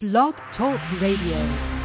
[0.00, 1.77] Blog Talk Radio.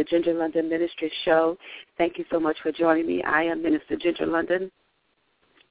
[0.00, 1.58] The Ginger London Ministry Show.
[1.98, 3.22] Thank you so much for joining me.
[3.22, 4.72] I am Minister Ginger London,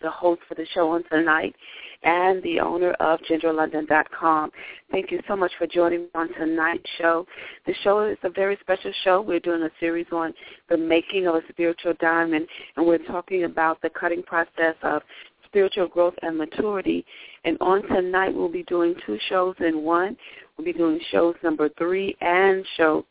[0.03, 1.55] the host for the show on tonight
[2.03, 4.52] and the owner of gingerlondon.com.
[4.91, 7.25] Thank you so much for joining me on tonight's show.
[7.66, 9.19] The show is a very special show.
[9.19, 10.31] We're doing a series on
[10.69, 12.45] the making of a spiritual diamond,
[12.77, 15.02] and we're talking about the cutting process of
[15.45, 17.03] spiritual growth and maturity.
[17.45, 20.16] And on tonight, we'll be doing two shows in one.
[20.55, 23.05] We'll be doing shows number three and show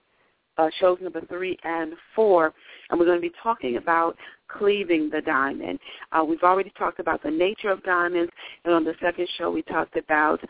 [0.58, 2.52] uh, shows number three and four,
[2.90, 4.16] and we're going to be talking about
[4.48, 5.78] cleaving the diamond.
[6.12, 8.32] Uh, we've already talked about the nature of diamonds,
[8.64, 10.40] and on the second show we talked about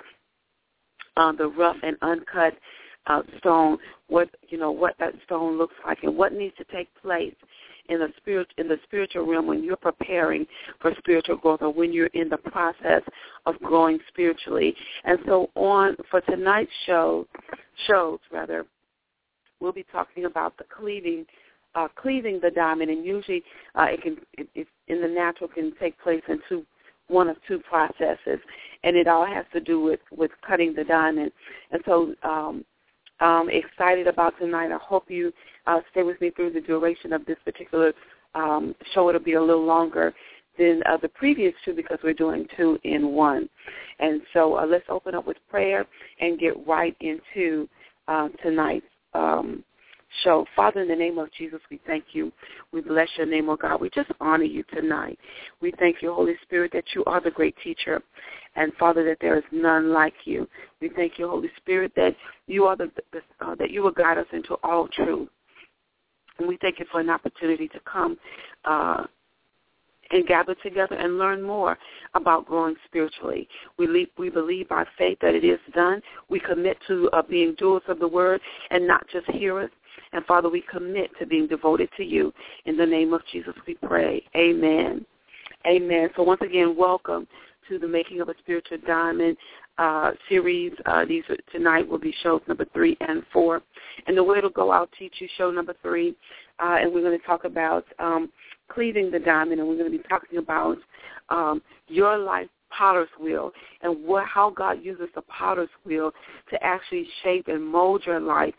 [1.16, 2.54] uh, the rough and uncut
[3.06, 6.88] uh, stone, what you know, what that stone looks like, and what needs to take
[7.00, 7.34] place
[7.88, 10.46] in the spirit in the spiritual realm when you're preparing
[10.80, 13.02] for spiritual growth or when you're in the process
[13.46, 14.74] of growing spiritually.
[15.04, 17.26] And so on for tonight's show
[17.86, 18.66] shows rather
[19.60, 21.26] we'll be talking about the cleaving,
[21.74, 23.42] uh, cleaving the diamond, and usually
[23.74, 26.64] uh, it can, it, it, in the natural, can take place in two,
[27.08, 28.38] one of two processes,
[28.84, 31.32] and it all has to do with with cutting the diamond.
[31.70, 32.64] And so, um,
[33.20, 34.70] I'm excited about tonight.
[34.70, 35.32] I hope you
[35.66, 37.92] uh, stay with me through the duration of this particular
[38.34, 39.08] um, show.
[39.08, 40.14] It'll be a little longer
[40.58, 43.48] than uh, the previous two because we're doing two in one.
[43.98, 45.86] And so uh, let's open up with prayer
[46.20, 47.68] and get right into
[48.06, 48.86] uh, tonight's
[49.18, 49.64] um,
[50.22, 50.46] show.
[50.56, 52.32] Father, in the name of Jesus, we thank you.
[52.72, 53.80] We bless your name, oh God.
[53.80, 55.18] We just honor you tonight.
[55.60, 58.02] We thank you, Holy Spirit, that you are the great teacher.
[58.56, 60.48] And Father, that there is none like you.
[60.80, 64.18] We thank you, Holy Spirit, that you are the, the uh, that you will guide
[64.18, 65.28] us into all truth.
[66.38, 68.16] And we thank you for an opportunity to come
[68.64, 69.04] uh,
[70.10, 71.78] and gather together and learn more
[72.14, 73.48] about growing spiritually.
[73.78, 76.00] We, leave, we believe by faith that it is done.
[76.28, 79.70] We commit to uh, being doers of the word and not just hearers.
[80.12, 82.32] And Father, we commit to being devoted to you.
[82.64, 84.22] In the name of Jesus we pray.
[84.36, 85.04] Amen.
[85.66, 86.08] Amen.
[86.16, 87.26] So once again, welcome
[87.68, 89.36] to the Making of a Spiritual Diamond
[89.76, 90.72] uh, series.
[90.86, 93.62] Uh, these are, tonight will be shows number three and four.
[94.06, 96.16] And the way it'll go, I'll teach you show number three,
[96.60, 98.30] uh, and we're going to talk about um,
[98.70, 100.76] cleaving the diamond, and we're going to be talking about
[101.28, 103.50] um, your life potter's wheel
[103.82, 106.12] and what, how God uses the potter's wheel
[106.50, 108.54] to actually shape and mold your life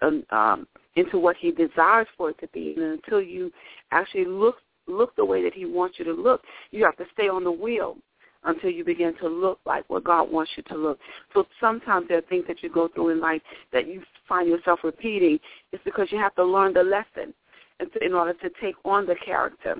[0.00, 0.66] and, um,
[0.96, 2.74] into what He desires for it to be.
[2.76, 3.52] And until you
[3.90, 4.56] actually look
[4.86, 7.52] look the way that He wants you to look, you have to stay on the
[7.52, 7.96] wheel
[8.44, 10.98] until you begin to look like what God wants you to look.
[11.34, 14.80] So sometimes there are things that you go through in life that you find yourself
[14.84, 15.38] repeating.
[15.72, 17.34] It's because you have to learn the lesson
[18.00, 19.76] in order to take on the character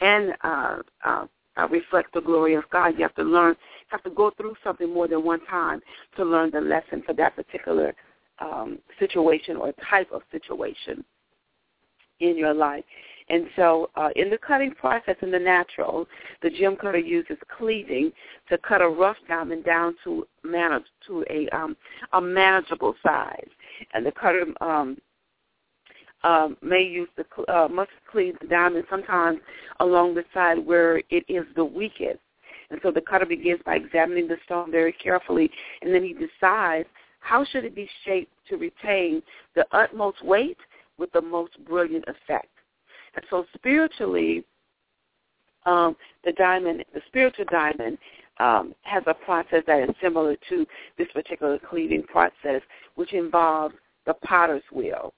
[0.00, 1.26] and uh, uh,
[1.56, 2.94] uh, reflect the glory of God.
[2.96, 3.56] You have to learn,
[3.88, 5.80] have to go through something more than one time
[6.16, 7.94] to learn the lesson for that particular
[8.38, 11.04] um, situation or type of situation
[12.20, 12.84] in your life.
[13.30, 16.06] And so uh, in the cutting process in the natural,
[16.42, 18.10] the gem cutter uses cleaving
[18.48, 21.76] to cut a rough diamond down to manage to a um,
[22.12, 23.48] a manageable size.
[23.92, 24.96] And the cutter um,
[26.24, 29.40] um, may use the uh, must cleave the diamond sometimes
[29.80, 32.20] along the side where it is the weakest.
[32.70, 35.50] And so the cutter begins by examining the stone very carefully,
[35.80, 36.88] and then he decides
[37.20, 39.22] how should it be shaped to retain
[39.54, 40.58] the utmost weight
[40.98, 42.48] with the most brilliant effect.
[43.14, 44.44] And so spiritually,
[45.66, 47.98] um, the diamond, the spiritual diamond,
[48.38, 50.66] um, has a process that is similar to
[50.96, 52.62] this particular cleaving process,
[52.94, 53.74] which involves
[54.06, 55.12] the potter's wheel.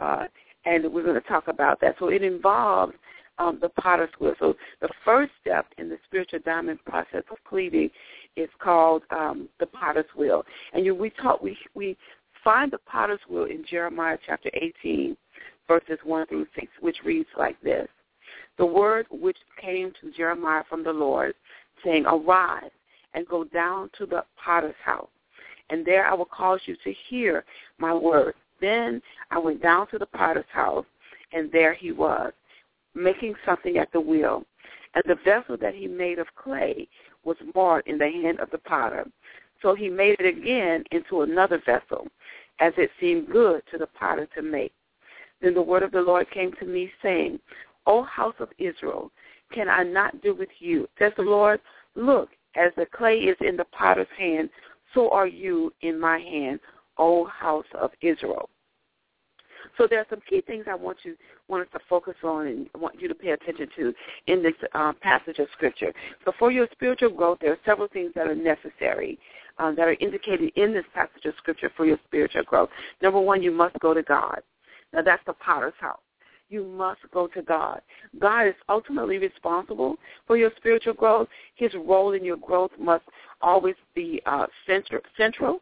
[0.00, 0.26] Uh,
[0.64, 1.96] and we're going to talk about that.
[1.98, 2.92] So it involves
[3.40, 4.34] um, the potter's wheel.
[4.38, 7.90] So the first step in the spiritual diamond process of cleaving
[8.36, 11.96] is called um, the Potter's Wheel, and you, we taught we we
[12.44, 15.16] find the Potter's Wheel in Jeremiah chapter 18,
[15.70, 17.88] verses 1 through 6, which reads like this:
[18.58, 21.34] The word which came to Jeremiah from the Lord,
[21.84, 22.72] saying, "Arise
[23.14, 25.14] and go down to the Potter's house,
[25.70, 27.44] and there I will cause you to hear
[27.78, 29.00] my word." Then
[29.30, 30.86] I went down to the Potter's house,
[31.32, 32.32] and there he was,
[32.94, 34.44] making something at the wheel.
[34.94, 36.88] And the vessel that he made of clay
[37.22, 39.06] was marred in the hand of the potter.
[39.62, 42.08] So he made it again into another vessel,
[42.58, 44.72] as it seemed good to the potter to make.
[45.40, 47.38] Then the word of the Lord came to me, saying,
[47.86, 49.10] O house of Israel,
[49.52, 50.88] can I not do with you?
[50.98, 51.60] Says the Lord,
[51.94, 54.50] look, as the clay is in the potter's hand,
[54.94, 56.60] so are you in my hand,
[56.98, 58.48] O house of Israel.
[59.78, 61.16] So there are some key things I want you
[61.48, 63.94] want us to focus on and want you to pay attention to
[64.26, 65.92] in this uh, passage of scripture.
[66.24, 69.18] So for your spiritual growth, there are several things that are necessary
[69.58, 72.70] um, that are indicated in this passage of scripture for your spiritual growth.
[73.02, 74.40] Number one, you must go to God.
[74.92, 76.00] Now that's the potter's house.
[76.48, 77.80] You must go to God.
[78.18, 79.96] God is ultimately responsible
[80.26, 81.28] for your spiritual growth.
[81.54, 83.04] His role in your growth must
[83.40, 85.60] always be uh, central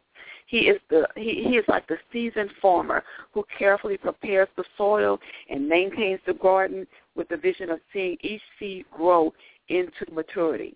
[0.49, 3.03] he is the he, he is like the seasoned farmer
[3.33, 8.41] who carefully prepares the soil and maintains the garden with the vision of seeing each
[8.57, 9.31] seed grow
[9.67, 10.75] into maturity.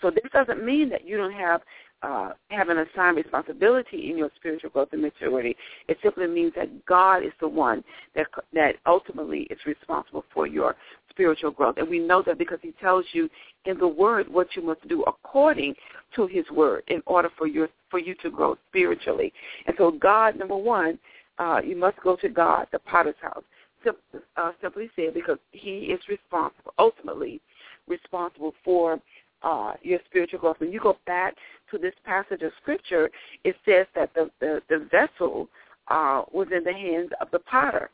[0.00, 1.60] So this doesn't mean that you don't have
[2.02, 5.56] uh, have an assigned responsibility in your spiritual growth and maturity.
[5.88, 10.76] It simply means that God is the one that that ultimately is responsible for your
[11.10, 11.76] spiritual growth.
[11.76, 13.28] And we know that because he tells you
[13.66, 15.74] in the word what you must do according
[16.16, 19.32] to his word in order for your for you to grow spiritually.
[19.66, 20.98] And so God, number one,
[21.38, 23.44] uh, you must go to God, the potter's house.
[24.36, 27.40] Uh, simply said, because he is responsible, ultimately
[27.88, 29.00] responsible for
[29.42, 30.60] uh, your spiritual growth.
[30.60, 31.34] When you go back
[31.70, 33.10] to this passage of scripture,
[33.44, 35.48] it says that the, the, the vessel
[35.88, 37.90] uh, was in the hands of the potter.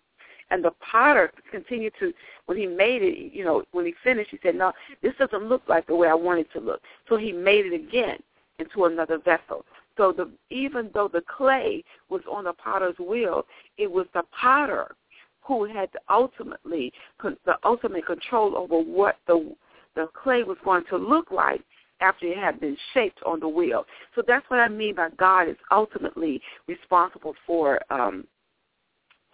[0.50, 2.12] And the potter continued to,
[2.46, 4.72] when he made it, you know, when he finished, he said, no,
[5.02, 6.81] this doesn't look like the way I want it to look.
[7.08, 8.19] So he made it again
[8.58, 9.64] into another vessel.
[9.96, 13.44] So the, even though the clay was on the potter's wheel,
[13.76, 14.94] it was the potter
[15.43, 19.54] who had ultimately the ultimate control over what the
[19.96, 21.62] the clay was going to look like
[22.00, 23.84] after it had been shaped on the wheel.
[24.14, 28.25] So that's what I mean by God is ultimately responsible for um,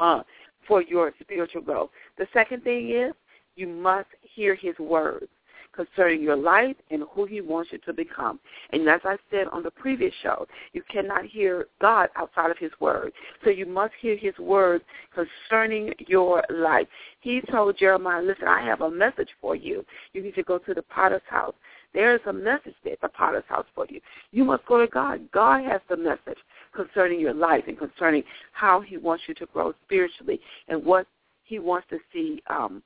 [0.00, 0.22] uh,
[0.66, 1.90] for your spiritual growth.
[2.18, 3.12] The second thing is
[3.56, 5.28] you must hear his words
[5.74, 8.38] concerning your life and who he wants you to become.
[8.70, 12.72] And as I said on the previous show, you cannot hear God outside of his
[12.80, 13.12] word.
[13.44, 14.84] So you must hear his words
[15.14, 16.86] concerning your life.
[17.20, 19.84] He told Jeremiah, listen, I have a message for you.
[20.12, 21.54] You need to go to the potter's house.
[21.94, 24.00] There is a message there at the potter's house for you.
[24.30, 25.30] You must go to God.
[25.32, 26.38] God has the message
[26.74, 28.22] concerning your life and concerning
[28.52, 31.06] how he wants you to grow spiritually and what
[31.44, 32.82] he wants to see um,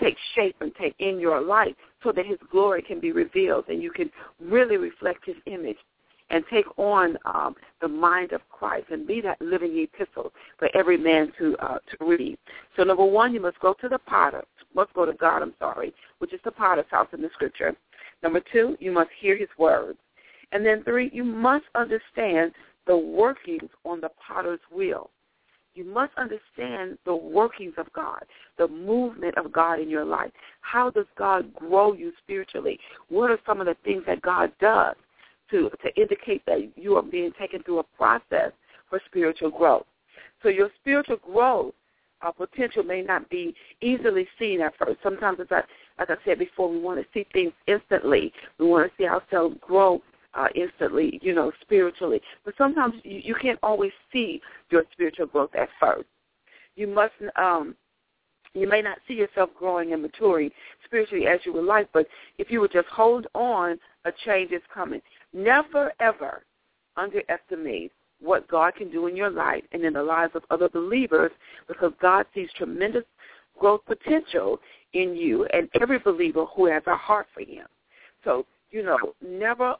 [0.00, 3.82] take shape and take in your life so that his glory can be revealed and
[3.82, 4.10] you can
[4.40, 5.76] really reflect his image
[6.30, 10.96] and take on um, the mind of Christ and be that living epistle for every
[10.96, 12.38] man to uh, to read.
[12.76, 14.44] So number one, you must go to the potter,
[14.74, 17.74] must go to God, I'm sorry, which is the potter's house in the scripture.
[18.22, 19.98] Number two, you must hear his words.
[20.52, 22.52] And then three, you must understand
[22.86, 25.10] the workings on the potter's wheel.
[25.80, 28.22] You must understand the workings of God,
[28.58, 30.30] the movement of God in your life.
[30.60, 32.78] How does God grow you spiritually?
[33.08, 34.94] What are some of the things that God does
[35.50, 38.52] to, to indicate that you are being taken through a process
[38.90, 39.86] for spiritual growth?
[40.42, 41.72] So your spiritual growth
[42.20, 44.98] uh, potential may not be easily seen at first.
[45.02, 45.62] Sometimes, as I,
[45.98, 48.34] like I said before, we want to see things instantly.
[48.58, 50.02] We want to see ourselves grow
[50.34, 52.20] uh, instantly, you know, spiritually.
[52.44, 56.06] But sometimes you, you can't always see your spiritual growth at first.
[56.76, 57.74] You must, um,
[58.54, 60.50] you may not see yourself growing and maturing
[60.84, 62.06] spiritually as you would like, but
[62.38, 65.00] if you would just hold on, a change is coming.
[65.32, 66.44] Never, ever
[66.96, 71.32] underestimate what God can do in your life and in the lives of other believers
[71.68, 73.04] because God sees tremendous
[73.58, 74.58] growth potential
[74.92, 77.66] in you and every believer who has a heart for him.
[78.24, 79.74] So, you know, never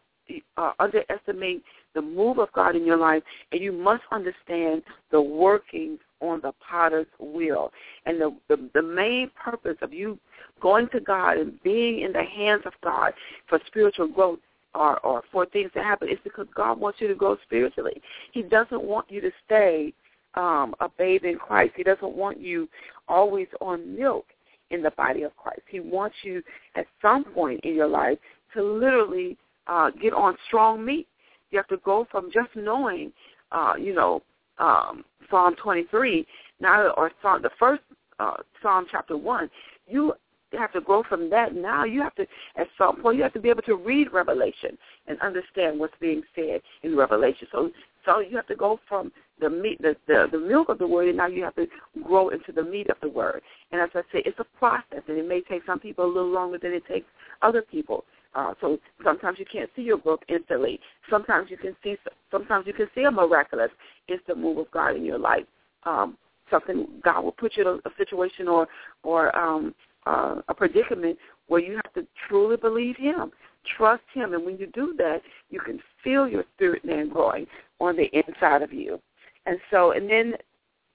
[0.56, 1.62] uh, underestimate
[1.94, 3.22] the move of God in your life,
[3.52, 7.72] and you must understand the workings on the potter's wheel.
[8.06, 10.18] And the, the, the main purpose of you
[10.60, 13.12] going to God and being in the hands of God
[13.48, 14.38] for spiritual growth
[14.74, 18.00] or, or for things to happen is because God wants you to grow spiritually.
[18.32, 19.92] He doesn't want you to stay
[20.34, 21.72] um, a babe in Christ.
[21.76, 22.68] He doesn't want you
[23.08, 24.26] always on milk
[24.70, 25.62] in the body of Christ.
[25.68, 26.42] He wants you
[26.76, 28.18] at some point in your life
[28.54, 29.36] to literally
[29.70, 31.06] uh, get on strong meat.
[31.50, 33.12] You have to go from just knowing,
[33.52, 34.22] uh, you know,
[34.58, 36.26] um, Psalm 23
[36.60, 37.82] now, or Psalm, the first
[38.18, 39.48] uh, Psalm chapter one.
[39.86, 40.12] You
[40.58, 41.54] have to grow from that.
[41.54, 44.76] Now you have to, at some point, you have to be able to read Revelation
[45.06, 47.46] and understand what's being said in Revelation.
[47.52, 47.70] So,
[48.04, 51.08] so you have to go from the meat, the, the the milk of the word,
[51.08, 51.66] and now you have to
[52.02, 53.42] grow into the meat of the word.
[53.72, 56.30] And as I say, it's a process, and it may take some people a little
[56.30, 57.06] longer than it takes
[57.42, 58.04] other people.
[58.34, 60.78] Uh, so sometimes you can't see your growth instantly.
[61.08, 61.96] Sometimes you can see.
[62.30, 63.70] Sometimes you can see a miraculous
[64.08, 65.44] instant move of God in your life.
[65.84, 66.16] Um,
[66.50, 68.68] something God will put you in a, a situation or
[69.02, 69.74] or um,
[70.06, 71.18] uh, a predicament
[71.48, 73.32] where you have to truly believe Him,
[73.76, 77.46] trust Him, and when you do that, you can feel your spirit man growing
[77.80, 79.00] on the inside of you.
[79.46, 80.34] And so, and then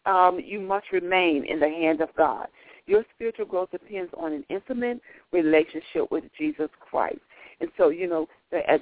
[0.06, 2.48] um, you must remain in the hand of God.
[2.88, 5.02] Your spiritual growth depends on an intimate
[5.32, 7.20] relationship with Jesus Christ.
[7.60, 8.28] And so, you know,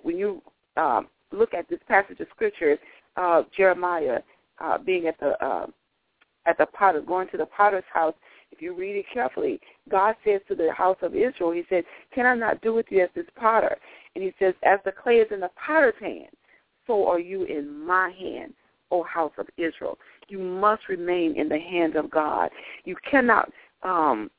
[0.03, 0.42] when you
[0.77, 2.77] um, look at this passage of scripture,
[3.18, 4.20] uh, Jeremiah
[4.60, 5.68] uh, being at the uh,
[6.46, 8.15] at the potter, going to the potter's house,
[8.51, 12.25] if you read it carefully, God says to the house of Israel, He said, "Can
[12.25, 13.77] I not do with you as this potter?"
[14.15, 16.30] And He says, "As the clay is in the potter's hand,
[16.86, 18.53] so are you in my hand,
[18.92, 19.98] O house of Israel."
[20.30, 22.50] You must remain in the hand of God.
[22.86, 23.51] You cannot
[23.84, 24.32] um,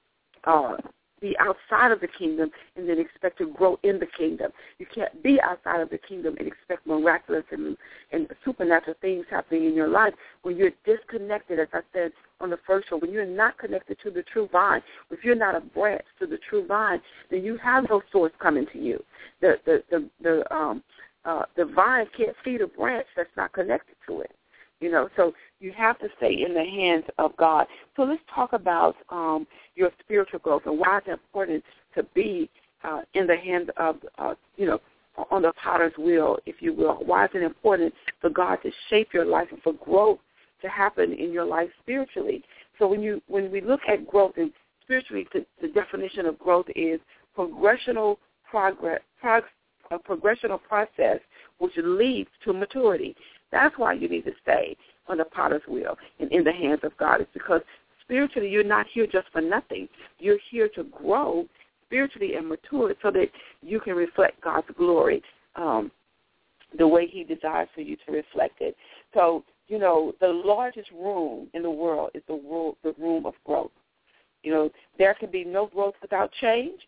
[0.45, 0.77] uh,
[1.25, 4.51] be outside of the kingdom and then expect to grow in the kingdom.
[4.79, 7.79] You can't be outside of the kingdom and expect miraculous and,
[8.13, 10.13] and supernatural things happening in your life
[10.43, 12.13] when you're disconnected, as I said
[12.43, 14.83] on the first show, when you're not connected to the true vine.
[15.11, 17.01] If you're not a branch to the true vine,
[17.31, 19.03] then you have no source coming to you.
[19.41, 20.83] The the the, the um
[21.25, 24.33] uh the vine can't feed a branch that's not connected to it.
[24.81, 27.67] You know, so you have to stay in the hands of God.
[27.97, 31.65] So let's talk about um, your spiritual growth and why it's important
[31.95, 32.51] to be
[32.83, 34.81] uh, in the hands of, uh, you know,
[35.31, 36.99] on the potter's wheel, if you will.
[37.05, 40.19] Why is it important for God to shape your life and for growth
[40.61, 42.43] to happen in your life spiritually?
[42.79, 44.53] So when you when we look at growth and
[44.83, 47.01] spiritually, the, the definition of growth is
[47.37, 48.17] progressional
[48.51, 49.45] progress, prog,
[49.91, 51.21] a progressional process
[51.59, 53.15] which leads to maturity.
[53.53, 54.77] That's why you need to stay
[55.09, 57.21] on the potter's wheel and in the hands of God.
[57.21, 57.61] It's because
[58.03, 59.89] spiritually you're not here just for nothing.
[60.19, 61.47] You're here to grow
[61.87, 63.27] spiritually and mature so that
[63.63, 65.23] you can reflect God's glory
[65.57, 65.91] um,
[66.77, 68.77] the way he desires for you to reflect it.
[69.13, 73.35] So, you know, the largest room in the world is the, world, the room of
[73.45, 73.71] growth.
[74.43, 76.81] You know, there can be no growth without change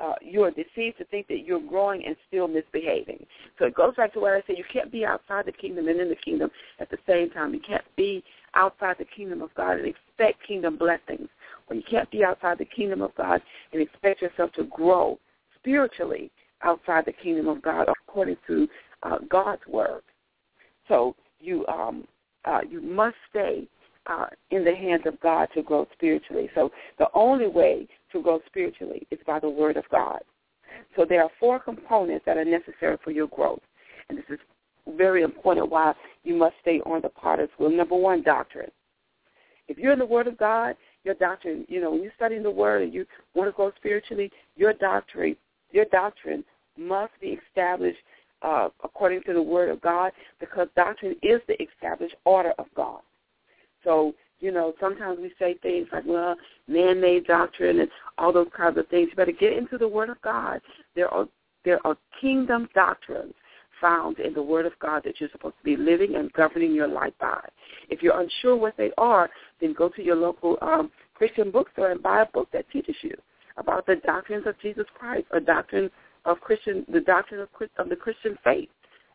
[0.00, 3.24] uh, you are deceived to think that you're growing and still misbehaving.
[3.58, 4.56] So it goes back to what I said.
[4.56, 7.52] You can't be outside the kingdom and in the kingdom at the same time.
[7.54, 8.22] You can't be
[8.54, 11.28] outside the kingdom of God and expect kingdom blessings.
[11.68, 15.18] Or you can't be outside the kingdom of God and expect yourself to grow
[15.56, 16.30] spiritually
[16.62, 18.68] outside the kingdom of God according to
[19.02, 20.02] uh, God's word.
[20.88, 22.06] So you um,
[22.44, 23.68] uh, you must stay
[24.08, 26.50] uh, in the hands of God to grow spiritually.
[26.54, 30.20] So the only way to grow spiritually is by the Word of God.
[30.96, 33.60] So there are four components that are necessary for your growth.
[34.08, 34.38] And this is
[34.96, 37.70] very important why you must stay on the potter's wheel.
[37.70, 38.70] Number one, doctrine.
[39.68, 42.50] If you're in the Word of God, your doctrine, you know, when you're studying the
[42.50, 45.36] Word and you want to grow spiritually, your doctrine,
[45.70, 46.42] your doctrine
[46.78, 47.98] must be established
[48.42, 53.00] uh, according to the Word of God because doctrine is the established order of God.
[53.84, 58.78] So, you know, sometimes we say things like, well, man-made doctrine and all those kinds
[58.78, 59.08] of things.
[59.10, 60.60] You better get into the Word of God.
[60.94, 61.26] There are
[61.64, 63.34] there are kingdom doctrines
[63.80, 66.88] found in the Word of God that you're supposed to be living and governing your
[66.88, 67.40] life by.
[67.90, 69.28] If you're unsure what they are,
[69.60, 73.14] then go to your local um, Christian bookstore and buy a book that teaches you
[73.56, 75.90] about the doctrines of Jesus Christ or doctrine
[76.24, 78.68] of Christian, the doctrine of, of the Christian faith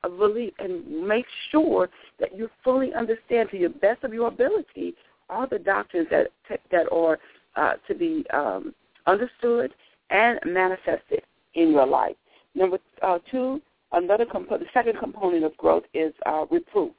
[0.03, 4.95] of belief and make sure that you fully understand to the best of your ability
[5.29, 6.27] all the doctrines that
[6.71, 7.19] that are
[7.55, 8.73] uh, to be um,
[9.07, 9.73] understood
[10.09, 11.21] and manifested
[11.55, 12.15] in your life.
[12.55, 16.91] Number uh, two, another compo- the second component of growth is uh, reproof,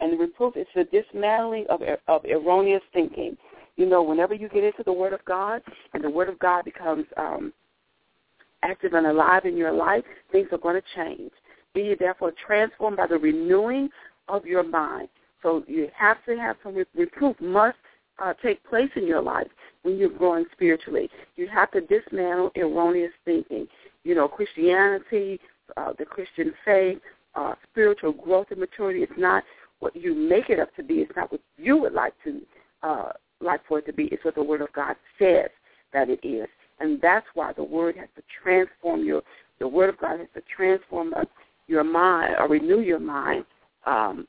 [0.00, 3.36] and the reproof is the dismantling of of erroneous thinking.
[3.76, 5.62] You know, whenever you get into the Word of God
[5.94, 7.52] and the Word of God becomes um,
[8.62, 11.32] active and alive in your life, things are going to change.
[11.74, 13.88] Be therefore transformed by the renewing
[14.28, 15.08] of your mind.
[15.42, 17.76] So you have to have some reproof must
[18.22, 19.48] uh, take place in your life
[19.82, 21.08] when you're growing spiritually.
[21.36, 23.66] You have to dismantle erroneous thinking.
[24.04, 25.40] You know, Christianity,
[25.76, 26.98] uh, the Christian faith,
[27.34, 29.42] uh, spiritual growth and maturity is not
[29.80, 30.96] what you make it up to be.
[30.96, 32.40] It's not what you would like to
[32.82, 34.04] uh, like for it to be.
[34.04, 35.48] It's what the Word of God says
[35.92, 36.46] that it is,
[36.80, 39.22] and that's why the Word has to transform your
[39.58, 41.14] the Word of God has to transform
[41.66, 43.44] your mind or renew your mind.
[43.86, 44.26] Um,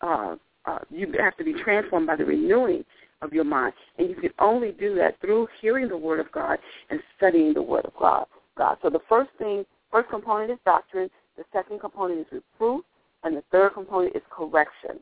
[0.00, 2.84] uh, uh, you have to be transformed by the renewing
[3.22, 6.58] of your mind, and you can only do that through hearing the Word of God
[6.90, 8.26] and studying the Word of God.
[8.56, 8.76] God.
[8.82, 11.08] So the first thing, first component is doctrine.
[11.36, 12.84] The second component is reproof,
[13.22, 14.98] and the third component is correction.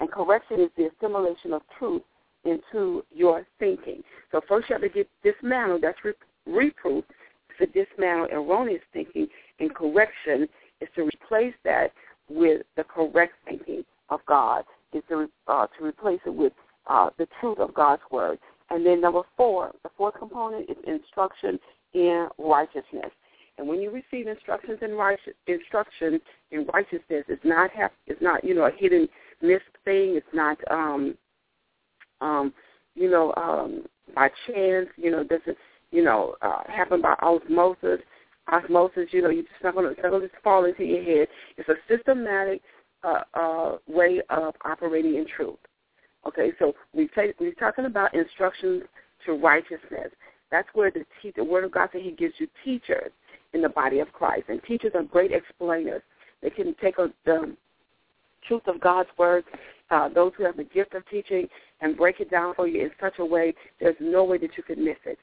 [0.00, 2.02] And correction is the assimilation of truth
[2.44, 4.02] into your thinking.
[4.32, 5.82] So first you have to get dismantled.
[5.82, 6.12] That's re-
[6.46, 7.04] reproof
[7.58, 10.48] to dismantle erroneous thinking, and correction
[10.80, 11.92] is to replace that
[12.28, 14.64] with the correct thinking of God.
[14.92, 16.52] Is to uh, to replace it with
[16.88, 18.38] uh, the truth of God's word.
[18.70, 21.58] And then number four, the fourth component is instruction
[21.92, 23.10] in righteousness.
[23.58, 26.20] And when you receive instructions in righteous instruction
[26.50, 29.08] in righteousness, it's not have, it's not you know a hidden
[29.42, 30.16] missed thing.
[30.16, 31.14] It's not um,
[32.20, 32.54] um,
[32.94, 33.84] you know um,
[34.14, 34.88] by chance.
[34.96, 35.58] You know doesn't
[35.90, 38.00] you know uh, happen by osmosis.
[38.50, 41.28] Osmosis, you know, you're just not going to just fall into your head.
[41.56, 42.62] It's a systematic
[43.02, 45.58] uh, uh, way of operating in truth.
[46.26, 48.82] Okay, so we take, we're talking about instructions
[49.24, 50.10] to righteousness.
[50.50, 53.10] That's where the, te- the Word of God says He gives you teachers
[53.54, 56.02] in the body of Christ, and teachers are great explainers.
[56.42, 57.56] They can take a, the
[58.46, 59.44] truth of God's Word,
[59.90, 61.48] uh, those who have the gift of teaching,
[61.80, 64.62] and break it down for you in such a way there's no way that you
[64.62, 65.18] can miss it.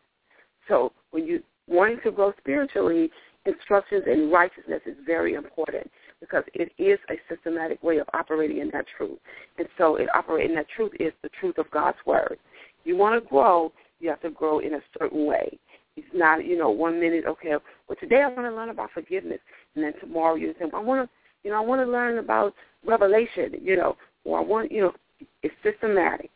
[0.67, 3.09] So when you wanting to grow spiritually,
[3.45, 8.69] instructions in righteousness is very important because it is a systematic way of operating in
[8.74, 9.19] that truth.
[9.57, 12.38] And so it operating in that truth is the truth of God's word.
[12.83, 15.57] You want to grow, you have to grow in a certain way.
[15.95, 17.55] It's not, you know, one minute, okay,
[17.88, 19.39] well today I want to learn about forgiveness,
[19.75, 22.53] and then tomorrow you say, I want to, you know, I want to learn about
[22.86, 24.93] revelation, you know, or I want, you know,
[25.41, 26.29] it's systematic.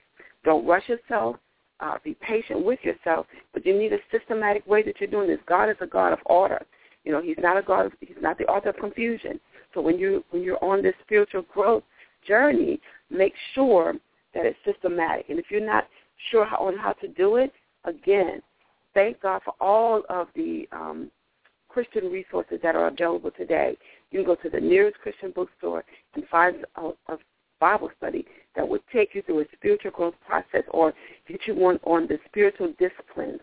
[0.44, 1.36] Don't rush yourself.
[1.82, 5.40] Uh, be patient with yourself, but you need a systematic way that you're doing this.
[5.48, 6.62] God is a God of order.
[7.04, 7.88] You know, He's not a God.
[7.88, 9.40] Of, he's not the author of confusion.
[9.74, 11.84] So when you when you're on this spiritual growth
[12.28, 13.96] journey, make sure
[14.34, 15.30] that it's systematic.
[15.30, 15.88] And if you're not
[16.30, 17.52] sure how, on how to do it,
[17.86, 18.42] again,
[18.94, 21.10] thank God for all of the um,
[21.68, 23.78] Christian resources that are available today.
[24.12, 25.84] You can go to the nearest Christian bookstore
[26.16, 27.18] and find a, a
[27.62, 30.94] Bible study that would take you through a spiritual growth process or
[31.28, 33.40] get you one on the spiritual disciplines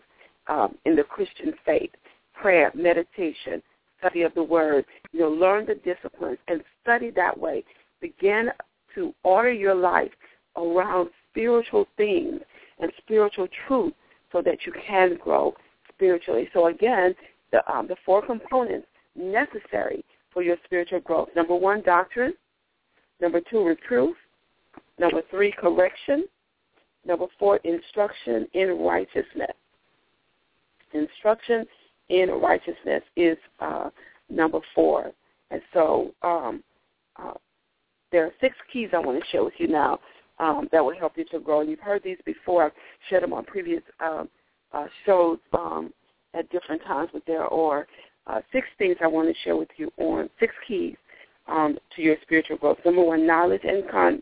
[0.47, 1.89] um, in the Christian faith,
[2.33, 3.63] prayer, meditation,
[3.97, 4.85] study of the Word.
[5.11, 7.63] You know, learn the disciplines and study that way.
[8.01, 8.49] Begin
[8.95, 10.11] to order your life
[10.55, 12.41] around spiritual things
[12.79, 13.93] and spiritual truth
[14.31, 15.53] so that you can grow
[15.93, 16.49] spiritually.
[16.53, 17.15] So again,
[17.51, 21.29] the, um, the four components necessary for your spiritual growth.
[21.35, 22.33] Number one, doctrine.
[23.21, 24.15] Number two, reproof.
[24.97, 26.25] Number three, correction.
[27.05, 29.55] Number four, instruction in righteousness.
[30.93, 31.65] Instruction
[32.09, 33.89] in righteousness is uh,
[34.29, 35.11] number four.
[35.51, 36.63] And so um,
[37.17, 37.33] uh,
[38.11, 39.99] there are six keys I want to share with you now
[40.39, 41.61] um, that will help you to grow.
[41.61, 42.65] And you've heard these before.
[42.65, 42.71] I've
[43.09, 44.29] shared them on previous um,
[44.73, 45.93] uh, shows um,
[46.33, 47.87] at different times, but there are
[48.27, 50.95] uh, six things I want to share with you on six keys
[51.49, 52.77] um, to your spiritual growth.
[52.85, 54.21] Number one, knowledge and con-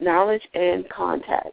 [0.00, 1.50] knowledge and contact.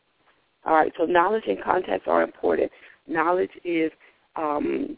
[0.66, 2.72] All right, so knowledge and contacts are important.
[3.08, 3.92] Knowledge is
[4.36, 4.98] um,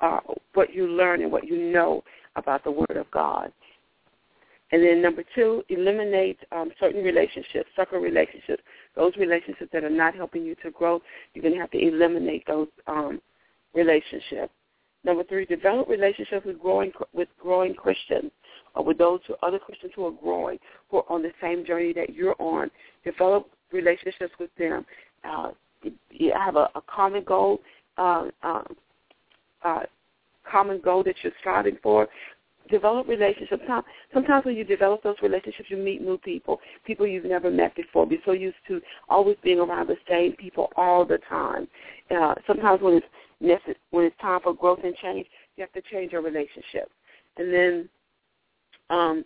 [0.00, 0.20] uh,
[0.54, 2.02] what you learn and what you know
[2.36, 3.52] about the Word of God.
[4.72, 8.62] And then number two, eliminate um, certain relationships, sucker relationships,
[8.96, 11.00] those relationships that are not helping you to grow.
[11.32, 13.20] You're going to have to eliminate those um,
[13.74, 14.52] relationships.
[15.04, 18.32] Number three, develop relationships with growing with growing Christians
[18.76, 20.58] or with those who, other Christians who are growing,
[20.90, 22.70] who are on the same journey that you're on.
[23.04, 24.84] Develop relationships with them.
[25.24, 25.50] Uh,
[26.10, 27.60] you have a, a common goal.
[27.98, 28.76] Uh, um,
[29.64, 29.80] uh,
[30.50, 32.08] common goal that you're striving for,
[32.70, 33.62] develop relationships.
[34.12, 38.06] Sometimes when you develop those relationships, you meet new people, people you've never met before.
[38.06, 41.68] You're so used to always being around the same people all the time.
[42.10, 43.06] Uh, sometimes when it's
[43.90, 46.90] when it's time for growth and change, you have to change your relationship.
[47.36, 47.88] And then
[48.90, 49.24] um,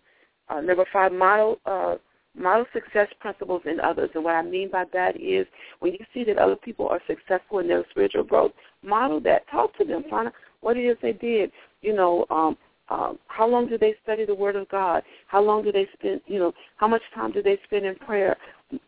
[0.48, 1.96] uh, number five, model uh,
[2.36, 4.10] model success principles in others.
[4.14, 5.46] And what I mean by that is
[5.80, 9.48] when you see that other people are successful in their spiritual growth, model that.
[9.50, 10.04] Talk to them.
[10.08, 11.50] Find out what it is they did.
[11.82, 12.56] You know, um,
[12.88, 15.02] um, how long do they study the Word of God?
[15.26, 18.36] How long do they spend, you know, how much time do they spend in prayer?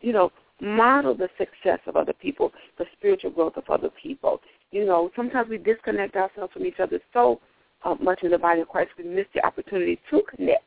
[0.01, 0.31] You know,
[0.61, 4.41] model the success of other people, the spiritual growth of other people.
[4.71, 7.39] You know, sometimes we disconnect ourselves from each other so
[7.83, 10.63] uh, much in the body of Christ, we miss the opportunity to connect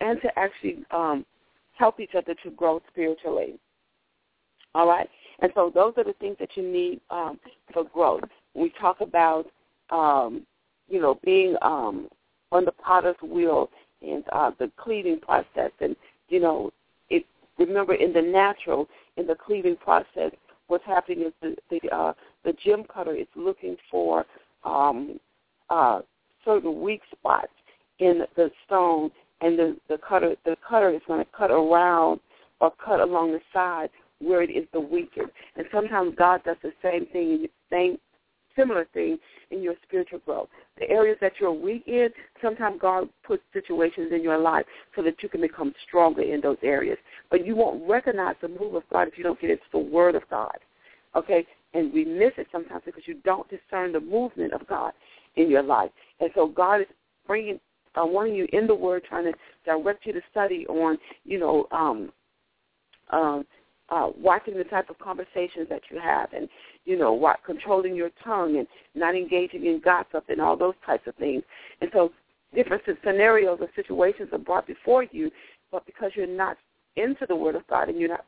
[0.00, 1.24] and to actually um,
[1.72, 3.58] help each other to grow spiritually.
[4.74, 5.08] All right?
[5.40, 7.38] And so those are the things that you need um,
[7.72, 8.24] for growth.
[8.54, 9.46] We talk about,
[9.90, 10.46] um,
[10.88, 12.08] you know, being um,
[12.52, 13.70] on the potter's wheel
[14.02, 15.70] and uh, the cleaving process.
[15.80, 15.96] And
[16.28, 16.70] you know,
[17.08, 17.24] it
[17.58, 20.32] remember in the natural, in the cleaving process,
[20.66, 22.12] what's happening is the the uh,
[22.44, 24.26] the gem cutter is looking for
[24.64, 25.18] um,
[25.70, 26.00] uh,
[26.44, 27.52] certain weak spots
[27.98, 32.20] in the stone, and the the cutter the cutter is going to cut around
[32.60, 35.30] or cut along the side where it is the weakest.
[35.56, 37.98] And sometimes God does the same thing, same
[38.56, 39.18] similar thing
[39.50, 40.48] in your spiritual growth.
[40.78, 42.08] The areas that you're weak in,
[42.42, 46.58] sometimes God puts situations in your life so that you can become stronger in those
[46.62, 46.98] areas.
[47.30, 50.14] But you won't recognize the move of God if you don't get into the Word
[50.14, 50.56] of God.
[51.16, 51.46] Okay?
[51.74, 54.92] And we miss it sometimes because you don't discern the movement of God
[55.36, 55.90] in your life.
[56.20, 56.86] And so God is
[57.26, 57.58] bringing,
[57.94, 59.32] uh, wanting you in the Word, trying to
[59.64, 62.12] direct you to study on, you know, um,
[63.10, 63.44] um,
[63.88, 66.48] uh, watching the type of conversations that you have and,
[66.84, 71.06] you know, what, controlling your tongue and not engaging in gossip and all those types
[71.08, 71.42] of things.
[71.80, 72.12] And so
[72.54, 75.30] different scenarios or situations are brought before you,
[75.72, 76.56] but because you're not
[76.96, 78.24] into the Word of God and you're not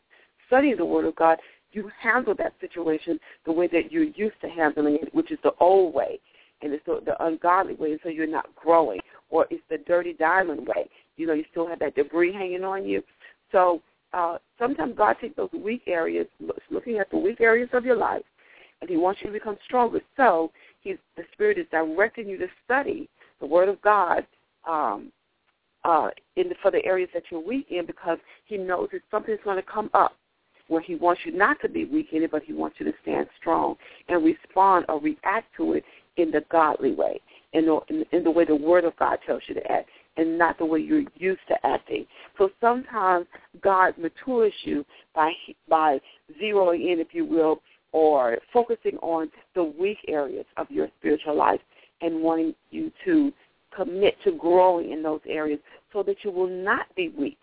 [0.46, 1.38] studying the Word of God,
[1.72, 5.54] you handle that situation the way that you're used to handling it, which is the
[5.60, 6.20] old way,
[6.62, 9.00] and it's the, ungodly way, and so you're not growing.
[9.30, 10.88] Or it's the dirty diamond way.
[11.16, 13.02] You know, you still have that debris hanging on you.
[13.50, 16.26] So uh, sometimes God takes those weak areas,
[16.70, 18.22] looking at the weak areas of your life,
[18.80, 20.00] and He wants you to become stronger.
[20.16, 23.08] So He's the Spirit is directing you to study
[23.40, 24.26] the Word of God
[24.68, 25.10] um,
[25.84, 29.40] uh, in the, for the areas that you're weak in, because He knows that something's
[29.44, 30.12] going to come up
[30.68, 32.92] where He wants you not to be weak in it, but He wants you to
[33.02, 33.76] stand strong
[34.08, 35.84] and respond or react to it
[36.16, 37.20] in the godly way,
[37.52, 40.58] in the, in, the way the Word of God tells you to act and not
[40.58, 42.06] the way you're used to acting.
[42.38, 43.26] So sometimes
[43.62, 45.32] God matures you by
[45.68, 46.00] by
[46.40, 51.60] zeroing in, if you will, or focusing on the weak areas of your spiritual life
[52.00, 53.32] and wanting you to
[53.74, 55.60] commit to growing in those areas
[55.92, 57.38] so that you will not be weak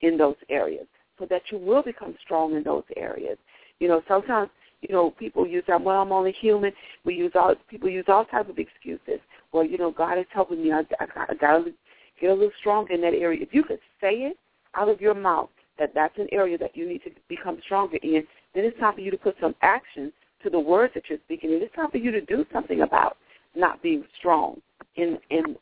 [0.00, 0.86] in those areas,
[1.18, 3.38] so that you will become strong in those areas.
[3.80, 4.50] You know, sometimes
[4.88, 6.72] you know, people use that, well, I'm only human.
[7.04, 9.20] We use all, people use all types of excuses.
[9.52, 10.72] Well, you know, God is helping me.
[10.72, 11.72] I, I, I got to
[12.20, 13.42] Get a little stronger in that area.
[13.42, 14.38] If you could say it
[14.74, 18.24] out of your mouth that that's an area that you need to become stronger in,
[18.54, 21.52] then it's time for you to put some action to the words that you're speaking.
[21.52, 23.16] And it's time for you to do something about
[23.56, 24.60] not being strong
[24.96, 25.56] in in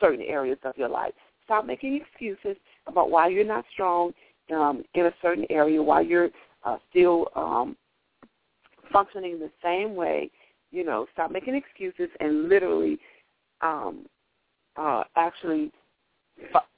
[0.00, 1.12] certain areas of your life.
[1.44, 2.56] Stop making excuses
[2.86, 4.12] about why you're not strong
[4.54, 6.28] um, in a certain area, why you're
[6.64, 7.76] uh, still um,
[8.94, 10.30] functioning the same way.
[10.70, 12.98] You know, stop making excuses and literally
[13.60, 14.06] um,
[14.76, 15.70] uh, actually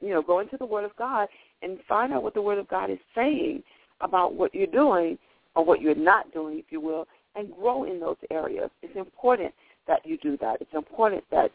[0.00, 1.28] you know, go into the Word of God
[1.62, 3.62] and find out what the Word of God is saying
[4.00, 5.18] about what you're doing
[5.54, 8.70] or what you're not doing, if you will, and grow in those areas.
[8.82, 9.52] It's important
[9.86, 10.60] that you do that.
[10.60, 11.50] It's important that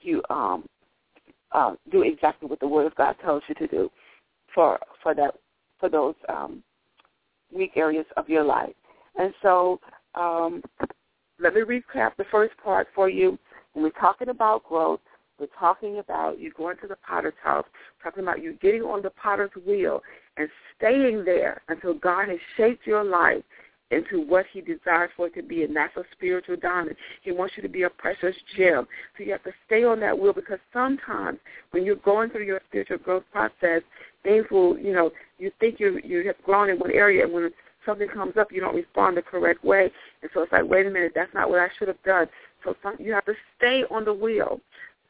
[0.00, 0.66] you um,
[1.52, 3.90] uh, do exactly what the Word of God tells you to do
[4.54, 5.34] for for that
[5.78, 6.62] for those um,
[7.54, 8.74] weak areas of your life.
[9.18, 9.80] And so,
[10.16, 10.62] um,
[11.38, 13.38] let me recap the first part for you.
[13.72, 15.00] When we're talking about growth,
[15.38, 17.66] we're talking about you going to the potter's house,
[18.02, 20.02] talking about you getting on the potter's wheel
[20.38, 23.42] and staying there until God has shaped your life
[23.90, 26.96] into what he desires for it to be, and that's a spiritual diamond.
[27.22, 28.86] He wants you to be a precious gem.
[29.16, 31.38] So you have to stay on that wheel because sometimes
[31.70, 33.82] when you're going through your spiritual growth process,
[34.24, 37.50] things will, you know, you think you you have grown in one area, and when
[37.86, 40.90] something comes up, you don't respond the correct way, and so it's like, wait a
[40.90, 42.26] minute, that's not what I should have done.
[42.64, 44.60] So some, you have to stay on the wheel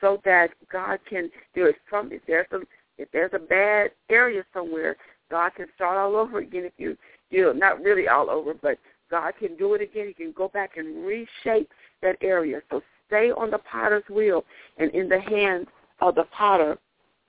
[0.01, 2.61] so that God can do it from if there's a
[2.99, 4.97] if there's a bad area somewhere,
[5.31, 6.97] God can start all over again if you
[7.31, 8.79] you know, not really all over, but
[9.11, 10.09] God can do it again.
[10.09, 11.71] He can go back and reshape
[12.03, 12.61] that area.
[12.71, 14.45] So stay on the potter's wheel
[14.79, 15.67] and in the hands
[16.01, 16.79] of the potter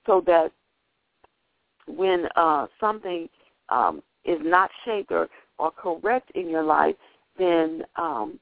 [0.05, 0.51] so that
[1.87, 3.29] when uh, something
[3.69, 6.95] um, is not shaped or, or correct in your life,
[7.37, 8.39] then um,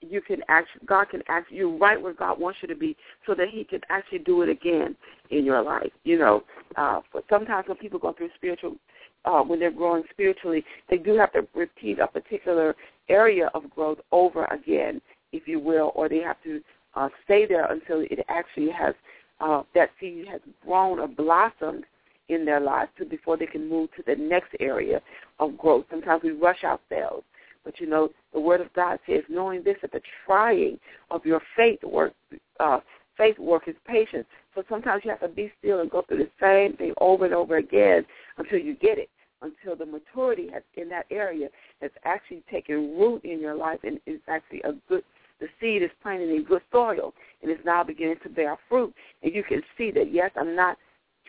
[0.00, 3.34] you can actually God can ask you right where God wants you to be, so
[3.34, 4.96] that He can actually do it again
[5.30, 5.90] in your life.
[6.04, 6.44] You know,
[6.76, 8.76] uh, but sometimes when people go through spiritual,
[9.24, 12.76] uh, when they're growing spiritually, they do have to repeat a particular
[13.08, 15.00] area of growth over again,
[15.32, 16.60] if you will, or they have to
[16.94, 18.94] uh, stay there until it actually has
[19.40, 21.84] uh, that seed has grown or blossomed
[22.28, 25.00] in their lives to, before they can move to the next area
[25.38, 25.84] of growth.
[25.90, 27.24] Sometimes we rush ourselves
[27.68, 30.78] but you know, the Word of God says, knowing this, that the trying
[31.10, 32.14] of your faith work,
[32.60, 32.80] uh,
[33.14, 34.24] faith work is patience.
[34.54, 37.34] So sometimes you have to be still and go through the same thing over and
[37.34, 38.06] over again
[38.38, 39.10] until you get it,
[39.42, 41.48] until the maturity has, in that area
[41.82, 45.04] has actually taken root in your life and is actually a good
[45.40, 48.92] the seed is planted in good soil and is now beginning to bear fruit.
[49.22, 50.78] And you can see that, yes, I'm not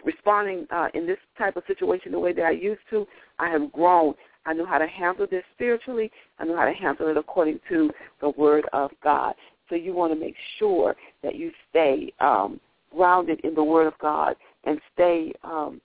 [0.06, 3.06] responding uh, in this type of situation the way that I used to.
[3.38, 4.14] I have grown.
[4.46, 6.12] I know how to handle this spiritually.
[6.40, 9.34] I know how to handle it according to the Word of God.
[9.70, 12.60] So you want to make sure that you stay um,
[12.96, 15.80] grounded in the Word of God and stay um,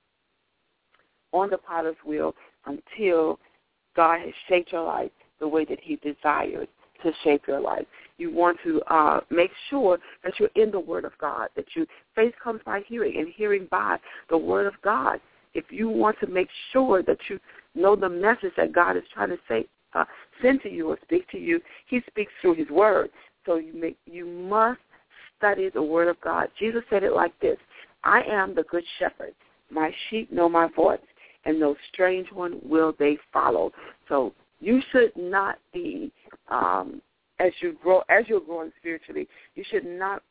[1.33, 2.35] on the potter's wheel
[2.66, 3.38] until
[3.94, 6.68] God has shaped your life the way that He desires
[7.04, 7.86] to shape your life.
[8.18, 11.86] You want to uh, make sure that you're in the Word of God, that you
[12.14, 13.98] faith comes by hearing and hearing by
[14.30, 15.20] the Word of God.
[15.54, 17.38] If you want to make sure that you
[17.74, 20.04] know the message that God is trying to say, uh,
[20.42, 23.10] send to you or speak to you, He speaks through His Word.
[23.46, 24.80] So you make you must
[25.38, 26.48] study the Word of God.
[26.58, 27.58] Jesus said it like this:
[28.02, 29.34] "I am the good shepherd.
[29.70, 30.98] My sheep know my voice,
[31.44, 33.72] and no strange one will they follow."
[34.08, 36.12] So you should not be
[36.50, 37.00] um,
[37.38, 39.28] as you grow as you're growing spiritually.
[39.54, 40.22] You should not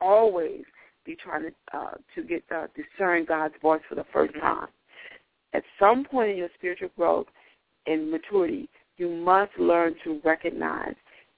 [0.00, 0.62] always
[1.04, 4.68] be trying to uh, to get uh, discern God's voice for the first time.
[5.54, 7.26] At some point in your spiritual growth
[7.86, 10.94] and maturity, you must learn to recognize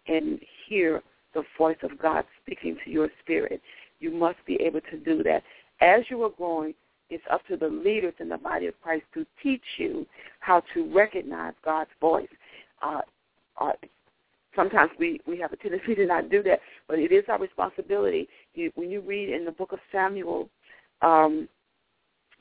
[0.07, 1.03] and hear
[1.35, 3.61] the voice of God speaking to your spirit.
[4.01, 5.43] You must be able to do that.
[5.81, 6.75] As you are growing,
[7.11, 10.07] it's up to the leaders in the body of Christ to teach you
[10.41, 12.29] how to recognize God's voice.
[12.83, 13.01] Uh,
[13.61, 13.73] uh,
[14.55, 18.29] sometimes we, we have a tendency to not do that, but it is our responsibility.
[18.55, 20.49] You, when you read in the book of Samuel,
[21.03, 21.49] um,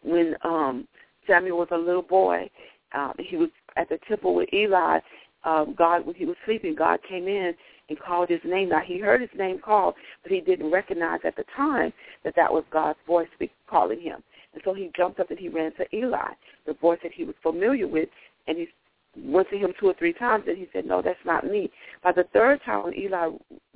[0.04, 0.88] when um,
[1.28, 2.50] Samuel was a little boy,
[2.94, 5.00] uh, he was at the temple with Eli.
[5.44, 7.54] Um, God, when he was sleeping, God came in
[7.90, 8.70] and called his name.
[8.70, 12.52] Now he heard his name called, but he didn't recognize at the time that that
[12.52, 13.28] was God's voice
[13.70, 14.24] calling him.
[14.58, 16.32] And so he jumped up and he ran to Eli,
[16.66, 18.10] the voice that he was familiar with,
[18.48, 18.68] and he
[19.16, 21.70] went to him two or three times, and he said, no, that's not me.
[22.04, 23.30] By the third time, when Eli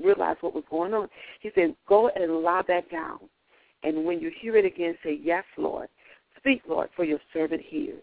[0.03, 1.07] realized what was going on,
[1.39, 3.19] he said, go and lie back down.
[3.83, 5.87] And when you hear it again, say, yes, Lord.
[6.37, 8.01] Speak, Lord, for your servant hears.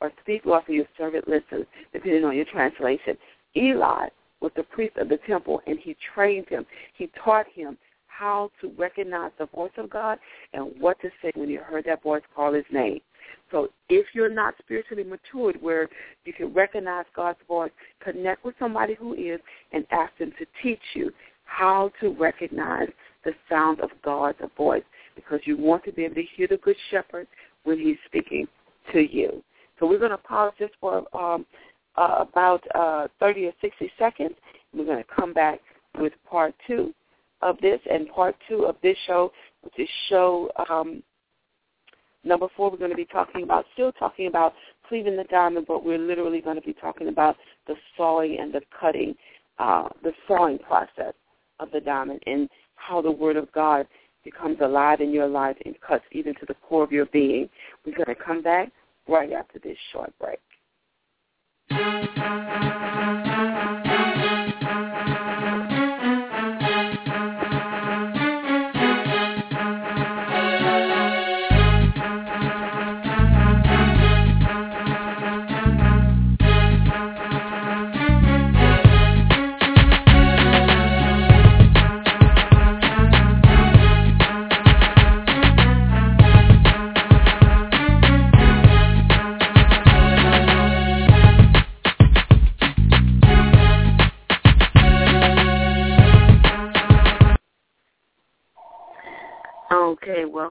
[0.00, 3.16] Or speak, Lord, for your servant listens, depending on your translation.
[3.56, 4.08] Eli
[4.40, 6.66] was the priest of the temple, and he trained him.
[6.94, 7.78] He taught him
[8.18, 10.18] how to recognize the voice of God
[10.52, 13.00] and what to say when you heard that voice call his name.
[13.50, 15.88] So if you're not spiritually matured where
[16.24, 17.70] you can recognize God's voice,
[18.02, 19.40] connect with somebody who is
[19.72, 21.12] and ask them to teach you
[21.44, 22.88] how to recognize
[23.24, 24.82] the sound of God's voice
[25.14, 27.26] because you want to be able to hear the good shepherd
[27.64, 28.46] when he's speaking
[28.92, 29.42] to you.
[29.78, 31.46] So we're going to pause just for um,
[31.96, 34.34] uh, about uh, 30 or 60 seconds.
[34.74, 35.60] We're going to come back
[35.98, 36.92] with part two
[37.42, 41.02] of this and part two of this show, which is show um,
[42.24, 44.52] Number four, we're going to be talking about, still talking about
[44.88, 48.60] cleaving the diamond, but we're literally going to be talking about the sawing and the
[48.78, 49.14] cutting,
[49.58, 51.14] uh, the sawing process
[51.60, 53.86] of the diamond and how the Word of God
[54.24, 57.48] becomes alive in your life and cuts even to the core of your being.
[57.86, 58.72] We're going to come back
[59.08, 60.40] right after this short break.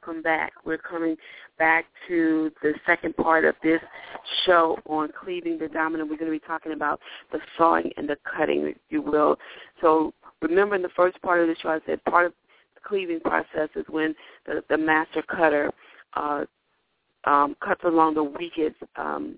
[0.07, 0.53] Welcome back.
[0.63, 1.17] We're coming
[1.59, 3.81] back to the second part of this
[4.45, 6.01] show on cleaving the diamond.
[6.09, 9.37] We're going to be talking about the sawing and the cutting, if you will.
[9.81, 12.33] So remember in the first part of the show, I said part of
[12.75, 14.15] the cleaving process is when
[14.45, 15.71] the, the master cutter
[16.13, 16.45] uh,
[17.25, 19.37] um, cuts along the weakest um,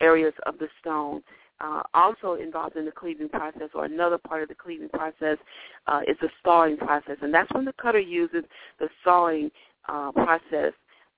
[0.00, 1.22] areas of the stone
[1.60, 5.38] uh, also involved in the cleaving process, or another part of the cleaving process,
[5.86, 8.42] uh, is the sawing process, and that's when the cutter uses
[8.80, 9.50] the sawing
[9.88, 10.72] uh, process.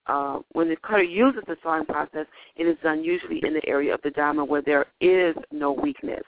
[0.07, 3.93] Uh, when the cutter uses the sawing process, it is done usually in the area
[3.93, 6.23] of the diamond where there is no weakness.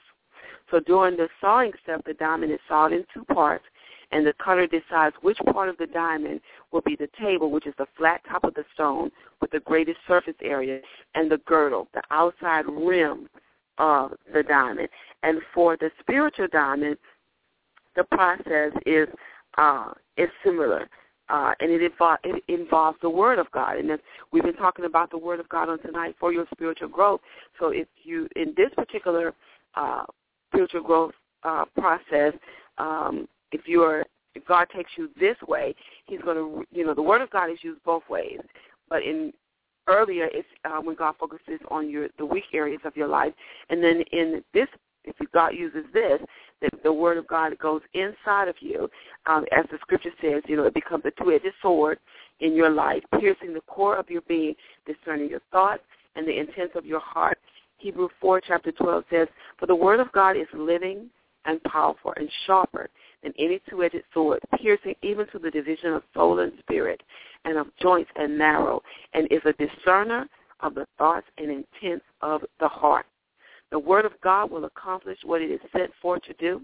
[0.69, 3.63] So during the sawing step, the diamond is sawed in two parts,
[4.11, 7.73] and the cutter decides which part of the diamond will be the table, which is
[7.77, 10.81] the flat top of the stone with the greatest surface area,
[11.15, 13.29] and the girdle, the outside rim
[13.77, 14.89] of the diamond.
[15.23, 16.97] And for the spiritual diamond,
[17.95, 19.07] the process is
[19.57, 20.87] uh, is similar.
[21.29, 23.77] Uh, and it, invo- it involves the Word of God.
[23.77, 23.99] And then
[24.31, 27.21] we've been talking about the Word of God on tonight for your spiritual growth.
[27.59, 29.33] So if you, in this particular
[29.75, 30.03] uh,
[30.51, 31.13] spiritual growth
[31.43, 32.33] uh, process,
[32.77, 37.01] um, if you're if God takes you this way, He's going to, you know, the
[37.01, 38.39] Word of God is used both ways.
[38.87, 39.33] But in
[39.87, 43.33] earlier, it's uh, when God focuses on your the weak areas of your life,
[43.69, 44.67] and then in this,
[45.03, 46.21] if God uses this,
[46.61, 48.89] that the Word of God goes inside of you,
[49.25, 51.99] um, as the Scripture says, you know, it becomes a two-edged sword
[52.39, 55.83] in your life, piercing the core of your being, discerning your thoughts
[56.15, 57.37] and the intents of your heart.
[57.77, 61.09] Hebrew 4, chapter 12 says, For the Word of God is living
[61.45, 62.89] and powerful and sharper
[63.23, 67.01] than any two-edged sword, piercing even to the division of soul and spirit,
[67.45, 68.81] and of joints and marrow,
[69.13, 70.27] and is a discerner
[70.61, 73.05] of the thoughts and intents of the heart.
[73.71, 76.61] The Word of God will accomplish what it is set forth to do.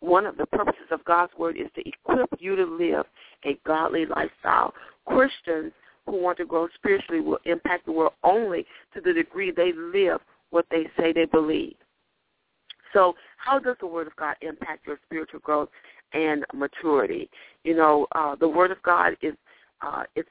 [0.00, 3.06] One of the purposes of God's Word is to equip you to live
[3.44, 4.74] a godly lifestyle.
[5.06, 5.72] Christians
[6.06, 10.20] who want to grow spiritually will impact the world only to the degree they live
[10.50, 11.74] what they say they believe.
[12.92, 15.68] So how does the Word of God impact your spiritual growth
[16.12, 17.28] and maturity?
[17.64, 19.34] You know, uh, the Word of God is
[19.82, 20.28] uh, it's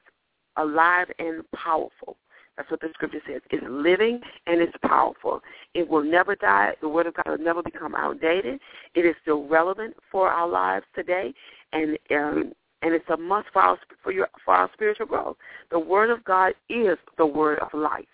[0.56, 2.16] alive and powerful.
[2.56, 3.42] That's what the scripture says.
[3.50, 5.42] It's living and it's powerful.
[5.74, 6.74] It will never die.
[6.80, 8.60] The Word of God will never become outdated.
[8.94, 11.34] It is still relevant for our lives today,
[11.72, 15.36] and um, and it's a must for our for your for our spiritual growth.
[15.70, 18.06] The Word of God is the Word of life.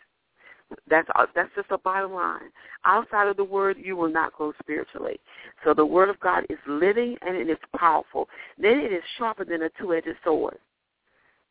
[0.89, 2.51] That's uh, that's just a bottom line.
[2.85, 5.21] Outside of the Word, you will not grow spiritually.
[5.65, 8.29] So the Word of God is living and it is powerful.
[8.59, 10.59] Then it is sharper than a two-edged sword.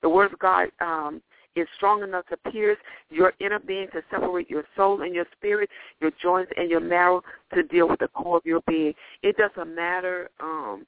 [0.01, 1.21] The Word of God um,
[1.55, 2.77] is strong enough to pierce
[3.09, 7.21] your inner being, to separate your soul and your spirit, your joints and your marrow,
[7.53, 8.93] to deal with the core of your being.
[9.23, 10.85] It doesn't matter um,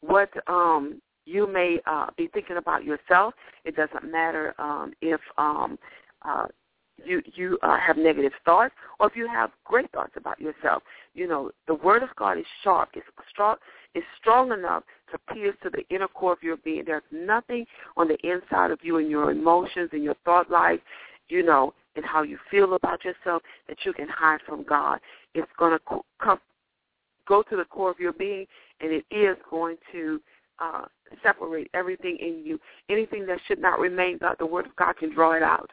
[0.00, 3.34] what um, you may uh, be thinking about yourself.
[3.64, 5.78] It doesn't matter um, if um,
[6.22, 6.46] uh,
[7.04, 10.82] you you uh, have negative thoughts or if you have great thoughts about yourself.
[11.14, 12.90] You know, the word of God is sharp.
[12.94, 13.56] It's strong.
[13.94, 16.84] It's strong enough to pierce to the inner core of your being.
[16.86, 20.80] There's nothing on the inside of you and your emotions and your thought life,
[21.28, 24.98] you know, and how you feel about yourself that you can hide from God.
[25.34, 26.38] It's going to come
[27.28, 28.46] go to the core of your being,
[28.80, 30.20] and it is going to
[30.58, 30.86] uh,
[31.22, 32.58] separate everything in you.
[32.88, 35.70] Anything that should not remain, God, the Word of God can draw it out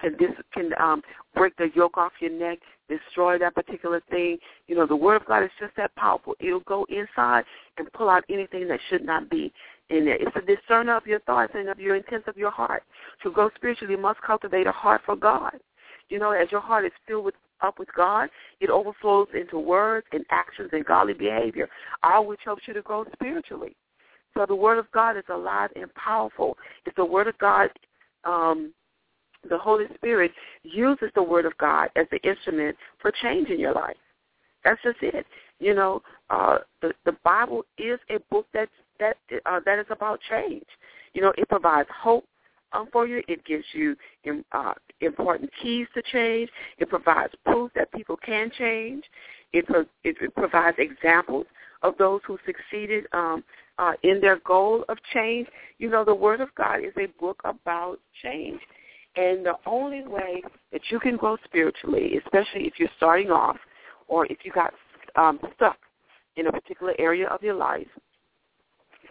[0.00, 1.02] can dis can um
[1.34, 2.58] break the yoke off your neck,
[2.88, 4.38] destroy that particular thing.
[4.66, 6.34] You know, the word of God is just that powerful.
[6.40, 7.44] It'll go inside
[7.78, 9.52] and pull out anything that should not be
[9.90, 10.16] in there.
[10.16, 12.82] It's a discerner of your thoughts and of your intents of your heart.
[13.22, 15.58] To grow spiritually, you must cultivate a heart for God.
[16.08, 20.06] You know, as your heart is filled with up with God, it overflows into words
[20.12, 21.68] and actions and godly behavior,
[22.02, 23.76] all which helps you to grow spiritually.
[24.34, 26.56] So the Word of God is alive and powerful.
[26.86, 27.68] It's the Word of God
[28.24, 28.72] um,
[29.48, 33.72] the Holy Spirit uses the Word of God as the instrument for change in your
[33.72, 33.96] life.
[34.64, 35.26] That's just it.
[35.58, 40.20] You know, uh, the the Bible is a book that's that uh, that is about
[40.28, 40.66] change.
[41.14, 42.24] You know, it provides hope
[42.72, 43.22] um, for you.
[43.28, 43.96] It gives you
[44.52, 46.50] uh, important keys to change.
[46.78, 49.04] It provides proof that people can change.
[49.52, 51.46] It, pro- it, it provides examples
[51.82, 53.42] of those who succeeded um,
[53.78, 55.48] uh, in their goal of change.
[55.78, 58.60] You know, the Word of God is a book about change.
[59.16, 60.42] And the only way
[60.72, 63.56] that you can grow spiritually, especially if you're starting off
[64.08, 64.72] or if you got
[65.16, 65.76] um, stuck
[66.36, 67.88] in a particular area of your life,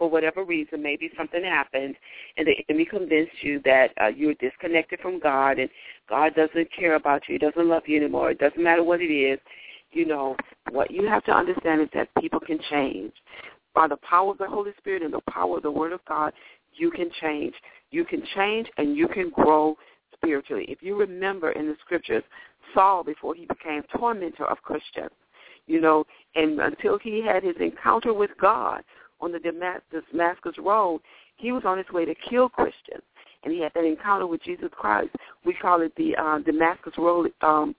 [0.00, 1.94] for whatever reason, maybe something happened
[2.38, 5.68] and the enemy convinced you that uh, you're disconnected from God and
[6.08, 9.12] God doesn't care about you, He doesn't love you anymore, it doesn't matter what it
[9.12, 9.38] is,
[9.92, 10.36] you know,
[10.70, 13.12] what you have to understand is that people can change.
[13.74, 16.32] By the power of the Holy Spirit and the power of the Word of God,
[16.72, 17.54] you can change.
[17.90, 19.76] You can change and you can grow
[20.22, 20.66] spiritually.
[20.68, 22.22] If you remember in the scriptures,
[22.74, 25.10] Saul, before he became tormentor of Christians,
[25.66, 26.04] you know,
[26.34, 28.82] and until he had his encounter with God
[29.20, 31.00] on the Damascus Road,
[31.36, 33.02] he was on his way to kill Christians.
[33.42, 35.10] And he had that encounter with Jesus Christ.
[35.44, 37.74] We call it the uh, Damascus Road um,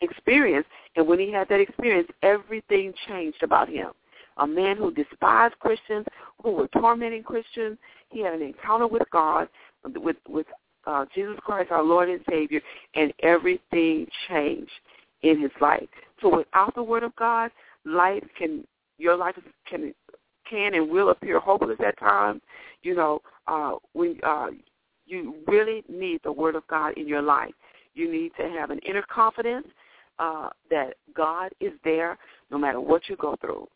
[0.00, 0.66] experience.
[0.96, 3.90] And when he had that experience, everything changed about him.
[4.38, 6.06] A man who despised Christians,
[6.42, 7.76] who were tormenting Christians,
[8.08, 9.48] he had an encounter with God,
[9.84, 10.46] with with
[10.86, 12.60] uh, Jesus Christ, our Lord and Savior,
[12.94, 14.70] and everything changed
[15.22, 15.88] in his life.
[16.22, 17.50] So without the Word of God,
[17.84, 18.64] life can
[18.98, 19.94] your life can
[20.48, 22.40] can and will appear hopeless at times.
[22.82, 24.48] You know, uh, when uh,
[25.06, 27.54] you really need the Word of God in your life,
[27.94, 29.66] you need to have an inner confidence
[30.18, 32.18] uh, that God is there
[32.50, 33.66] no matter what you go through,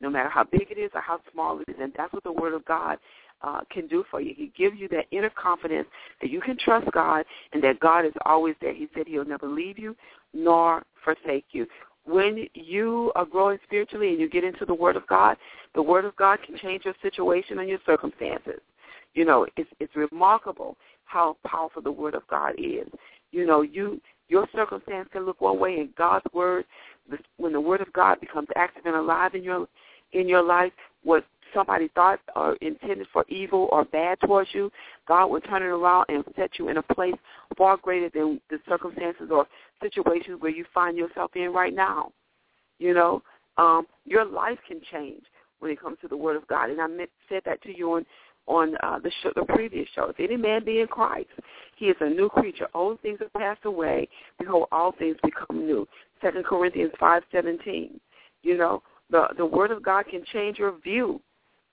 [0.00, 2.32] no matter how big it is or how small it is, and that's what the
[2.32, 2.98] Word of God
[3.42, 4.34] uh, can do for you.
[4.36, 5.88] He gives you that inner confidence
[6.20, 8.74] that you can trust God and that God is always there.
[8.74, 9.96] He said he'll never leave you
[10.34, 11.66] nor forsake you.
[12.04, 15.36] when you are growing spiritually and you get into the Word of God,
[15.74, 18.60] the Word of God can change your situation and your circumstances.
[19.14, 22.88] You know, it's it's remarkable how powerful the Word of God is.
[23.30, 26.64] You know, you your circumstance can look one way, and God's Word,
[27.36, 29.68] when the Word of God becomes active and alive in your
[30.12, 30.72] in your life,
[31.04, 31.24] what
[31.54, 34.70] somebody thought or intended for evil or bad towards you,
[35.06, 37.14] God will turn it around and set you in a place
[37.56, 39.46] far greater than the circumstances or
[39.82, 42.12] situations where you find yourself in right now.
[42.78, 43.22] You know,
[43.56, 45.22] um, your life can change
[45.58, 46.86] when it comes to the Word of God, and I
[47.28, 48.06] said that to you on
[48.46, 50.04] on uh, the, show, the previous show.
[50.04, 51.28] If any man be in Christ,
[51.76, 52.66] he is a new creature.
[52.72, 54.08] Old things have passed away.
[54.38, 55.86] Behold, all things become new.
[56.22, 58.00] Second Corinthians five seventeen.
[58.42, 61.20] You know, the the Word of God can change your view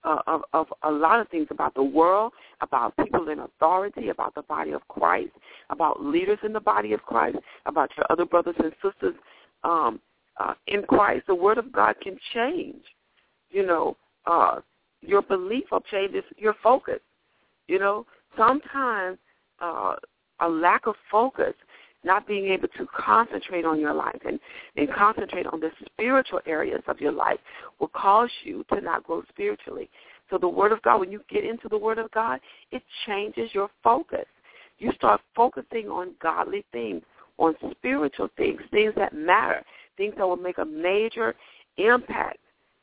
[0.05, 2.31] uh, of, of a lot of things about the world,
[2.61, 5.31] about people in authority, about the body of Christ,
[5.69, 9.15] about leaders in the body of Christ, about your other brothers and sisters
[9.63, 9.99] um,
[10.39, 11.25] uh, in Christ.
[11.27, 12.83] The Word of God can change,
[13.49, 13.97] you know,
[14.27, 14.61] uh,
[15.01, 16.99] your belief of changes your focus.
[17.67, 18.05] You know,
[18.37, 19.17] sometimes
[19.59, 19.95] uh,
[20.39, 21.53] a lack of focus
[22.05, 24.39] not being able to concentrate on your life and,
[24.77, 27.39] and concentrate on the spiritual areas of your life
[27.79, 29.89] will cause you to not grow spiritually.
[30.29, 32.39] So the Word of God, when you get into the Word of God,
[32.71, 34.25] it changes your focus.
[34.77, 37.01] You start focusing on godly things,
[37.37, 39.63] on spiritual things, things that matter,
[39.97, 41.35] things that will make a major
[41.77, 42.37] impact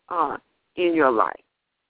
[0.09, 0.37] uh,
[0.77, 1.41] in your life.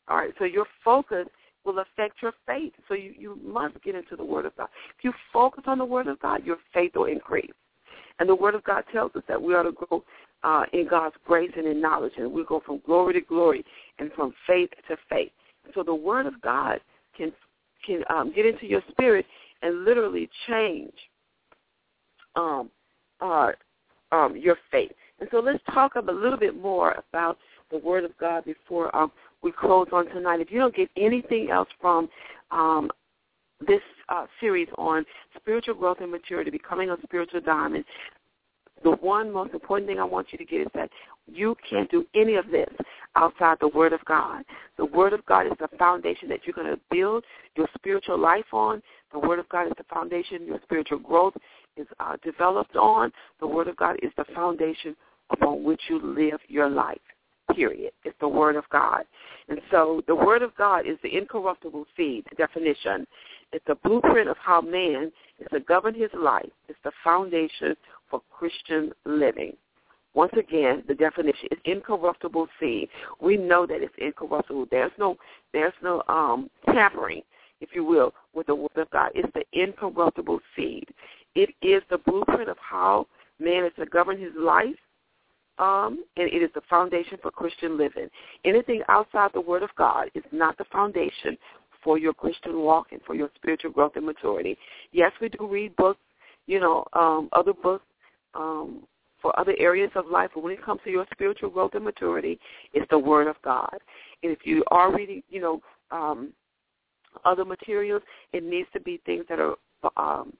[0.08, 1.26] All right, so your focus
[1.64, 2.72] will affect your faith.
[2.88, 4.68] So you, you must get into the Word of God.
[4.98, 7.52] If you focus on the Word of God, your faith will increase.
[8.18, 10.04] And the Word of God tells us that we are to grow
[10.44, 13.64] uh, in God's grace and in knowledge, and we go from glory to glory
[13.98, 15.30] and from faith to faith.
[15.74, 16.80] So the Word of God
[17.16, 17.32] can
[17.86, 19.26] can um, get into your spirit
[19.62, 20.92] and literally change
[22.36, 22.70] um,
[23.20, 23.50] uh,
[24.12, 24.92] um, your faith.
[25.20, 27.38] And so let's talk a little bit more about
[27.70, 29.10] the Word of God before um,
[29.42, 30.40] we close on tonight.
[30.40, 32.08] If you don't get anything else from
[32.50, 32.90] um,
[33.66, 35.04] this uh, series on
[35.36, 37.84] spiritual growth and maturity, becoming a spiritual diamond,
[38.82, 40.90] the one most important thing I want you to get is that
[41.26, 42.68] you can't do any of this
[43.14, 44.44] outside the Word of God.
[44.76, 47.24] The Word of God is the foundation that you're going to build
[47.56, 48.82] your spiritual life on.
[49.12, 51.34] The Word of God is the foundation your spiritual growth
[51.76, 53.12] is uh, developed on.
[53.38, 54.96] The Word of God is the foundation
[55.30, 56.98] upon which you live your life
[57.54, 57.92] period.
[58.04, 59.04] It's the Word of God.
[59.48, 63.06] And so the Word of God is the incorruptible seed definition.
[63.52, 66.50] It's a blueprint of how man is to govern his life.
[66.68, 67.76] It's the foundation
[68.10, 69.56] for Christian living.
[70.14, 72.88] Once again, the definition is incorruptible seed.
[73.20, 74.66] We know that it's incorruptible.
[74.70, 75.16] There's no
[75.52, 77.22] there's no um tampering,
[77.60, 79.12] if you will, with the word of God.
[79.14, 80.86] It's the incorruptible seed.
[81.34, 83.06] It is the blueprint of how
[83.38, 84.76] man is to govern his life
[85.62, 88.08] um, and it is the foundation for Christian living.
[88.44, 91.38] Anything outside the Word of God is not the foundation
[91.84, 94.58] for your Christian walk and for your spiritual growth and maturity.
[94.90, 96.00] Yes, we do read books,
[96.46, 97.84] you know, um, other books
[98.34, 98.82] um,
[99.20, 102.40] for other areas of life, but when it comes to your spiritual growth and maturity,
[102.74, 103.78] it's the Word of God.
[104.24, 105.60] And if you are reading, you know,
[105.92, 106.32] um,
[107.24, 108.02] other materials,
[108.32, 109.54] it needs to be things that are
[109.96, 110.32] um,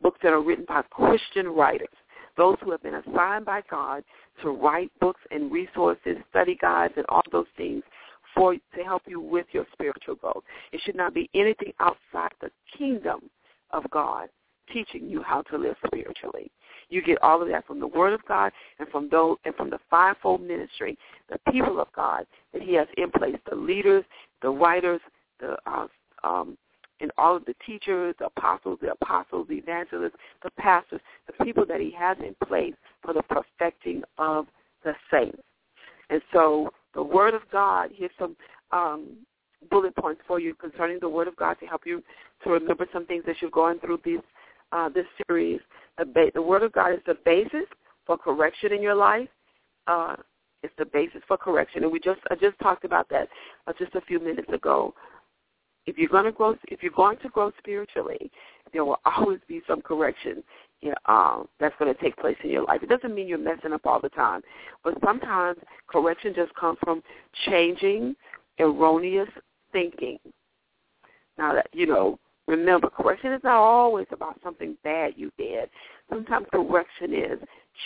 [0.00, 1.88] books that are written by Christian writers
[2.36, 4.04] those who have been assigned by God
[4.42, 7.82] to write books and resources, study guides, and all those things
[8.34, 10.42] for to help you with your spiritual growth.
[10.72, 13.30] It should not be anything outside the kingdom
[13.70, 14.28] of God
[14.72, 16.50] teaching you how to live spiritually.
[16.88, 19.70] You get all of that from the Word of God and from those and from
[19.70, 20.98] the fivefold ministry,
[21.30, 24.04] the people of God that He has in place, the leaders,
[24.42, 25.00] the writers,
[25.40, 25.86] the uh,
[26.22, 26.56] um,
[27.00, 31.64] and all of the teachers, the apostles, the apostles, the evangelists, the pastors, the people
[31.66, 34.46] that he has in place for the perfecting of
[34.84, 35.42] the saints.
[36.10, 38.36] And so the Word of God, here's some
[38.70, 39.16] um,
[39.70, 42.02] bullet points for you concerning the Word of God to help you
[42.44, 44.20] to remember some things that you're going through this,
[44.72, 45.60] uh, this series.
[45.98, 47.66] The, ba- the Word of God is the basis
[48.06, 49.28] for correction in your life.
[49.86, 50.16] Uh,
[50.62, 53.28] it's the basis for correction, and we just I just talked about that
[53.66, 54.94] uh, just a few minutes ago
[55.86, 58.30] if you're going to grow, if you're going to grow spiritually,
[58.72, 60.42] there will always be some correction
[60.80, 62.82] you know, um, that's going to take place in your life.
[62.82, 64.42] It doesn't mean you're messing up all the time,
[64.84, 65.58] but sometimes
[65.88, 67.02] correction just comes from
[67.46, 68.14] changing
[68.60, 69.28] erroneous
[69.72, 70.18] thinking.
[71.38, 75.70] Now that you know, remember, correction is not always about something bad you did.
[76.10, 77.38] Sometimes correction is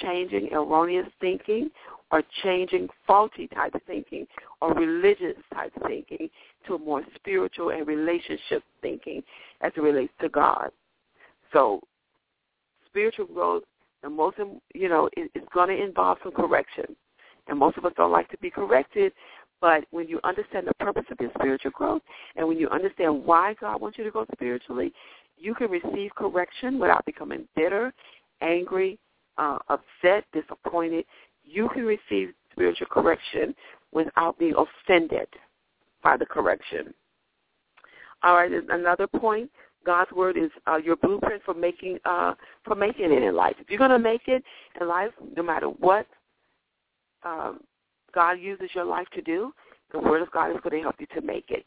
[0.03, 1.71] changing erroneous thinking
[2.11, 4.27] or changing faulty type thinking
[4.61, 6.29] or religious type thinking
[6.67, 9.23] to a more spiritual and relationship thinking
[9.61, 10.71] as it relates to God.
[11.53, 11.81] So
[12.87, 13.65] spiritual growth
[14.03, 14.39] the most,
[14.75, 16.85] you know, it's going to involve some correction.
[17.49, 19.13] And most of us don't like to be corrected,
[19.61, 22.03] but when you understand the purpose of your spiritual growth
[22.37, 24.93] and when you understand why God wants you to grow spiritually,
[25.37, 27.93] you can receive correction without becoming bitter,
[28.41, 28.99] angry,
[29.39, 31.05] uh, upset, disappointed.
[31.45, 33.55] You can receive spiritual correction
[33.93, 35.29] without being offended
[36.03, 36.93] by the correction.
[38.23, 39.51] All right, another point.
[39.87, 42.35] God's word is uh, your blueprint for making uh,
[42.65, 43.55] for making it in life.
[43.59, 44.43] If you're going to make it
[44.81, 46.07] in life, no matter what
[47.23, 47.61] um,
[48.15, 49.53] God uses your life to do,
[49.93, 51.65] the word of God is going to help you to make it.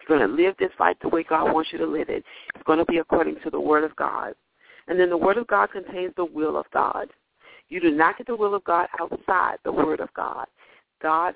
[0.00, 2.24] If you're going to live this life the way God wants you to live it,
[2.54, 4.34] it's going to be according to the word of God.
[4.88, 7.08] And then the word of God contains the will of God.
[7.68, 10.46] You do not get the will of God outside the word of God.
[11.00, 11.34] God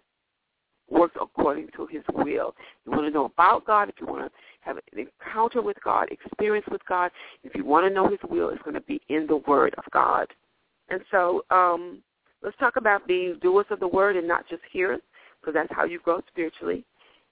[0.89, 2.55] works according to his will.
[2.85, 4.31] You want to know about God, if you want to
[4.61, 7.11] have an encounter with God, experience with God,
[7.43, 9.85] if you want to know his will, it's going to be in the word of
[9.93, 10.29] God.
[10.89, 12.03] And so um,
[12.43, 15.01] let's talk about being doers of the word and not just hearers,
[15.41, 16.85] because that's how you grow spiritually.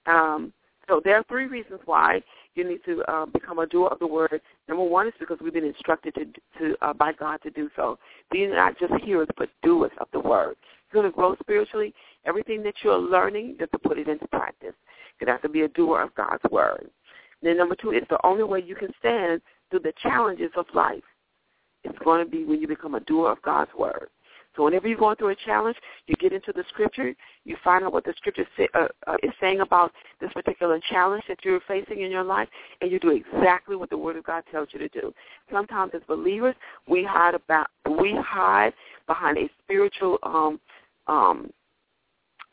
[0.05, 0.53] Um,
[0.87, 2.21] so there are three reasons why
[2.55, 4.41] you need to uh, become a doer of the word.
[4.67, 6.25] Number one is because we've been instructed to,
[6.59, 7.97] to uh, by God to do so.
[8.31, 10.55] Being not just hearers, but doers of the word.
[10.91, 11.93] You're going to grow spiritually.
[12.25, 14.73] Everything that you're learning, you have to put it into practice.
[15.19, 16.89] You have to be a doer of God's word.
[17.41, 21.03] then number two, it's the only way you can stand through the challenges of life.
[21.83, 24.09] It's going to be when you become a doer of God's word.
[24.55, 25.77] So whenever you're going through a challenge,
[26.07, 29.31] you get into the scripture, you find out what the scripture say, uh, uh, is
[29.41, 29.91] saying about
[30.21, 32.47] this particular challenge that you're facing in your life,
[32.81, 35.13] and you do exactly what the Word of God tells you to do.
[35.51, 36.55] Sometimes as believers,
[36.87, 37.67] we hide about
[37.99, 38.73] we hide
[39.07, 40.59] behind a spiritual um,
[41.07, 41.51] um,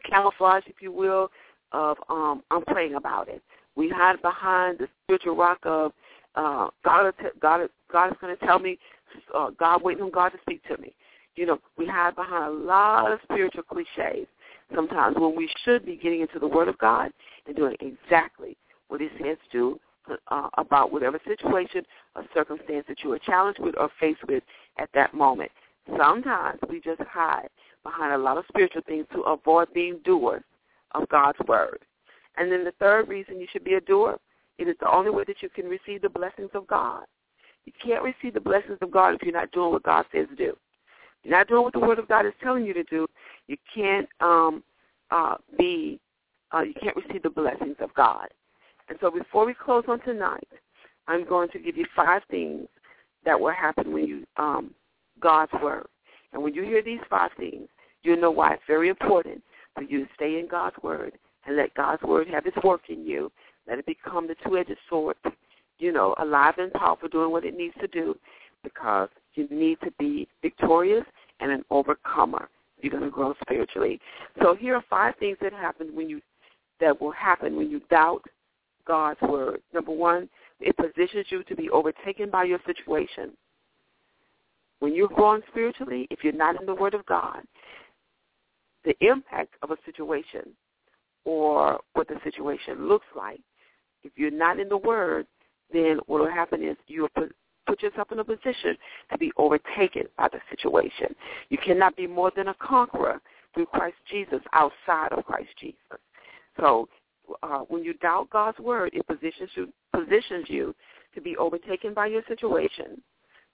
[0.08, 1.30] camouflage, if you will,
[1.72, 3.42] of um, I'm praying about it.
[3.76, 5.92] We hide behind the spiritual rock of
[6.34, 7.12] uh, God.
[7.40, 8.78] God, God is going to tell me.
[9.34, 10.94] Uh, God waiting on God to speak to me.
[11.36, 14.26] You know, we hide behind a lot of spiritual cliches
[14.74, 17.10] sometimes when we should be getting into the Word of God
[17.46, 18.56] and doing exactly
[18.88, 19.80] what it says to do
[20.28, 24.42] uh, about whatever situation or circumstance that you are challenged with or faced with
[24.78, 25.50] at that moment.
[25.98, 27.48] Sometimes we just hide
[27.82, 30.42] behind a lot of spiritual things to avoid being doers
[30.92, 31.78] of God's Word.
[32.36, 34.18] And then the third reason you should be a doer,
[34.58, 37.04] it is the only way that you can receive the blessings of God.
[37.64, 40.36] You can't receive the blessings of God if you're not doing what God says to
[40.36, 40.56] do
[41.22, 43.06] you're not doing what the Word of God is telling you to do,
[43.46, 44.62] you can't um,
[45.10, 46.00] uh, be,
[46.52, 48.28] uh, you can't receive the blessings of God.
[48.88, 50.48] And so before we close on tonight,
[51.06, 52.68] I'm going to give you five things
[53.24, 54.72] that will happen when you um,
[55.20, 55.86] God's Word.
[56.32, 57.68] And when you hear these five things,
[58.02, 59.42] you'll know why it's very important
[59.74, 61.12] for you to stay in God's Word
[61.46, 63.30] and let God's Word have its work in you.
[63.68, 65.16] Let it become the two-edged sword,
[65.78, 68.16] you know, alive and powerful, doing what it needs to do
[68.64, 71.04] because you need to be victorious
[71.40, 72.48] and an overcomer.
[72.80, 74.00] You're going to grow spiritually.
[74.42, 76.20] So here are five things that happen when you
[76.80, 78.24] that will happen when you doubt
[78.86, 79.62] God's word.
[79.72, 80.28] Number one,
[80.60, 83.32] it positions you to be overtaken by your situation.
[84.80, 87.42] When you're growing spiritually, if you're not in the Word of God,
[88.84, 90.42] the impact of a situation
[91.24, 93.40] or what the situation looks like,
[94.02, 95.26] if you're not in the Word,
[95.72, 97.08] then what will happen is you
[97.66, 98.76] put yourself in a position
[99.10, 101.14] to be overtaken by the situation.
[101.48, 103.20] You cannot be more than a conqueror
[103.54, 105.76] through Christ Jesus outside of Christ Jesus.
[106.58, 106.88] So
[107.42, 110.74] uh, when you doubt God's word, it positions you, positions you
[111.14, 113.00] to be overtaken by your situation.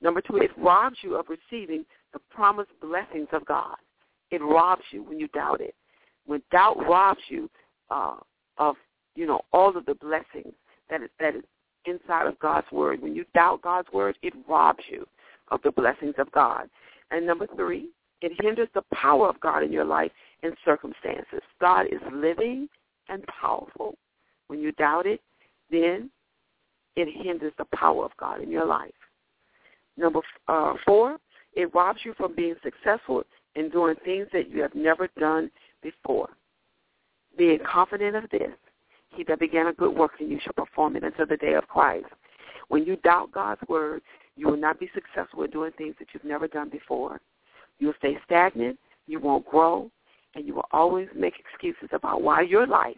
[0.00, 3.76] Number two, it robs you of receiving the promised blessings of God.
[4.30, 5.74] It robs you when you doubt it.
[6.26, 7.50] When doubt robs you
[7.90, 8.16] uh,
[8.58, 8.76] of,
[9.16, 10.52] you know, all of the blessings
[10.90, 11.42] that is, that is
[11.88, 13.02] inside of God's word.
[13.02, 15.06] When you doubt God's word, it robs you
[15.50, 16.68] of the blessings of God.
[17.10, 17.88] And number three,
[18.20, 20.10] it hinders the power of God in your life
[20.42, 21.40] and circumstances.
[21.60, 22.68] God is living
[23.08, 23.96] and powerful.
[24.48, 25.20] When you doubt it,
[25.70, 26.10] then
[26.96, 28.90] it hinders the power of God in your life.
[29.96, 31.18] Number uh, four,
[31.54, 33.22] it robs you from being successful
[33.54, 35.50] in doing things that you have never done
[35.82, 36.28] before.
[37.36, 38.52] Being confident of this,
[39.18, 41.66] he that began a good work in you shall perform it until the day of
[41.66, 42.06] Christ.
[42.68, 44.00] When you doubt God's word,
[44.36, 47.20] you will not be successful in doing things that you've never done before.
[47.80, 49.90] You will stay stagnant, you won't grow,
[50.36, 52.96] and you will always make excuses about why your life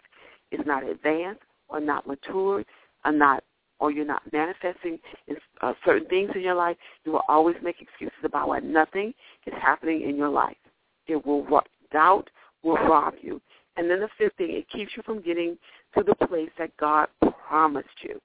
[0.52, 2.66] is not advanced or not matured
[3.04, 3.42] or not
[3.78, 7.80] or you're not manifesting in, uh, certain things in your life, you will always make
[7.80, 9.14] excuses about why nothing
[9.46, 10.58] is happening in your life.
[11.06, 11.46] It will
[11.90, 12.28] doubt
[12.62, 13.40] will rob you.
[13.76, 15.56] And then the fifth thing, it keeps you from getting
[15.96, 17.08] to the place that God
[17.48, 18.20] promised you.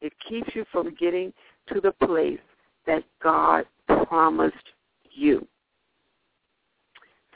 [0.00, 1.32] It keeps you from getting
[1.72, 2.40] to the place
[2.86, 3.64] that God
[4.08, 4.56] promised
[5.12, 5.46] you.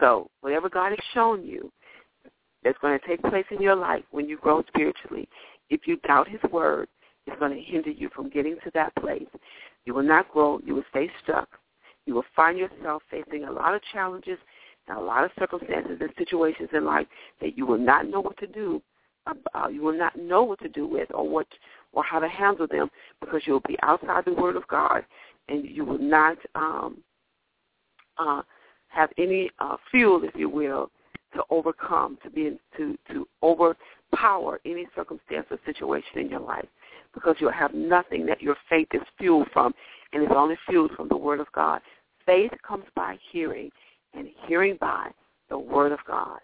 [0.01, 1.71] So whatever God has shown you
[2.63, 5.29] that's going to take place in your life when you grow spiritually,
[5.71, 6.89] if you doubt his word,
[7.27, 9.27] it's going to hinder you from getting to that place.
[9.85, 10.61] You will not grow.
[10.65, 11.49] You will stay stuck.
[12.05, 14.39] You will find yourself facing a lot of challenges
[14.89, 17.07] and a lot of circumstances and situations in life
[17.41, 18.81] that you will not know what to do.
[19.27, 21.47] Uh, you will not know what to do with or what
[21.93, 22.89] or how to handle them
[23.21, 25.05] because you will be outside the Word of God
[25.49, 26.99] and you will not um,
[28.19, 28.43] uh,
[28.89, 30.91] have any uh, fuel, if you will,
[31.35, 36.67] to overcome, to be to to overpower any circumstance or situation in your life,
[37.15, 39.75] because you'll have nothing that your faith is fueled from,
[40.13, 41.81] and it's only fueled from the Word of God.
[42.25, 43.71] Faith comes by hearing,
[44.15, 45.11] and hearing by
[45.51, 46.41] the Word of God.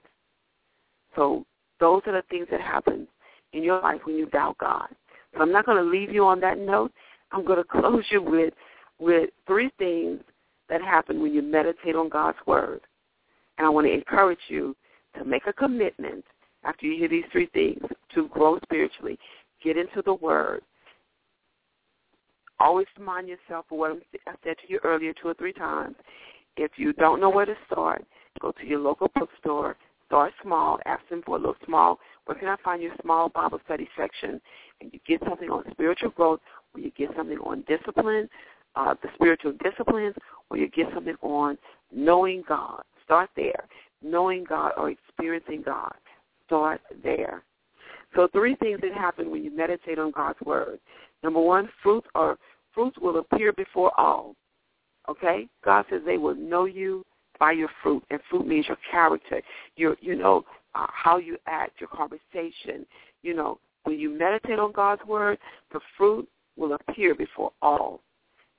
[1.16, 1.44] So
[1.82, 3.08] those are the things that happen
[3.52, 4.86] in your life when you doubt God.
[5.34, 6.92] So I'm not going to leave you on that note.
[7.32, 8.54] I'm going to close you with
[9.00, 10.20] with three things
[10.68, 12.82] that happen when you meditate on God's Word.
[13.58, 14.76] And I want to encourage you
[15.18, 16.24] to make a commitment
[16.62, 17.82] after you hear these three things
[18.14, 19.18] to grow spiritually.
[19.64, 20.62] Get into the Word.
[22.60, 25.96] Always remind yourself of what I said to you earlier two or three times.
[26.56, 28.04] If you don't know where to start,
[28.40, 29.76] go to your local bookstore.
[30.12, 30.78] Start small.
[30.84, 31.98] Ask them for a little small.
[32.26, 34.42] Where can I find your small Bible study section?
[34.82, 36.40] And you get something on spiritual growth,
[36.74, 38.28] or you get something on discipline,
[38.76, 40.14] uh, the spiritual disciplines,
[40.50, 41.56] or you get something on
[41.90, 42.82] knowing God.
[43.06, 43.64] Start there.
[44.02, 45.94] Knowing God or experiencing God.
[46.44, 47.42] Start there.
[48.14, 50.78] So three things that happen when you meditate on God's word.
[51.22, 52.36] Number one, fruits or
[52.74, 54.36] fruits will appear before all.
[55.08, 55.48] Okay?
[55.64, 57.02] God says they will know you
[57.42, 59.42] by your fruit, and fruit means your character,
[59.74, 60.44] your you know
[60.76, 62.86] uh, how you act, your conversation.
[63.24, 65.38] You know, when you meditate on God's word,
[65.72, 68.00] the fruit will appear before all.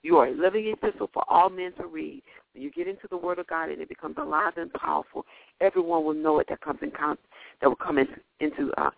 [0.01, 2.23] You are a living epistle for all men to read.
[2.53, 5.25] When you get into the Word of God and it becomes alive and powerful,
[5.61, 7.17] everyone will know it that comes in con-
[7.61, 8.07] that will come in,
[8.41, 8.89] into uh,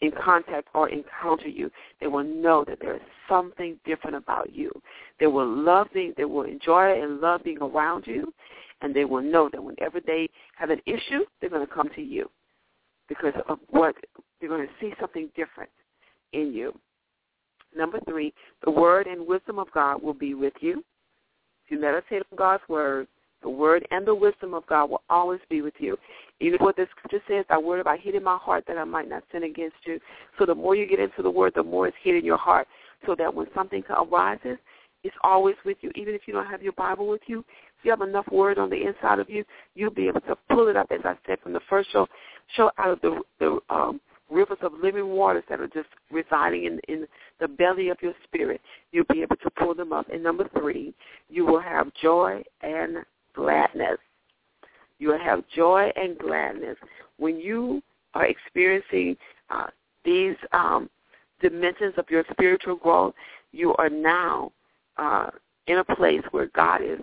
[0.00, 1.72] in contact or encounter you.
[2.00, 4.70] They will know that there is something different about you.
[5.18, 8.32] They will love being, they will enjoy and love being around you,
[8.80, 12.02] and they will know that whenever they have an issue, they're going to come to
[12.02, 12.30] you
[13.08, 13.94] because of what
[14.40, 15.70] they're going to see something different
[16.32, 16.78] in you.
[17.76, 18.32] Number three,
[18.64, 20.84] the word and wisdom of God will be with you.
[21.64, 23.06] If you meditate on God's word,
[23.42, 25.96] the word and the wisdom of God will always be with you.
[26.40, 29.08] Even what the scripture says, I word about hid in my heart that I might
[29.08, 30.00] not sin against you.
[30.38, 32.66] So the more you get into the word, the more it's hid in your heart.
[33.06, 34.58] So that when something arises,
[35.04, 35.92] it's always with you.
[35.94, 37.44] Even if you don't have your Bible with you,
[37.84, 40.76] you have enough word on the inside of you, you'll be able to pull it
[40.76, 42.06] up, as I said from the first show,
[42.56, 44.00] show out of the the um,
[44.30, 47.06] rivers of living waters that are just residing in, in
[47.40, 48.60] the belly of your spirit.
[48.92, 50.08] You'll be able to pull them up.
[50.12, 50.94] And number three,
[51.28, 52.98] you will have joy and
[53.34, 53.98] gladness.
[54.98, 56.76] You will have joy and gladness.
[57.18, 57.82] When you
[58.14, 59.16] are experiencing
[59.50, 59.68] uh,
[60.04, 60.90] these um,
[61.40, 63.14] dimensions of your spiritual growth,
[63.52, 64.52] you are now
[64.96, 65.30] uh,
[65.66, 66.98] in a place where God is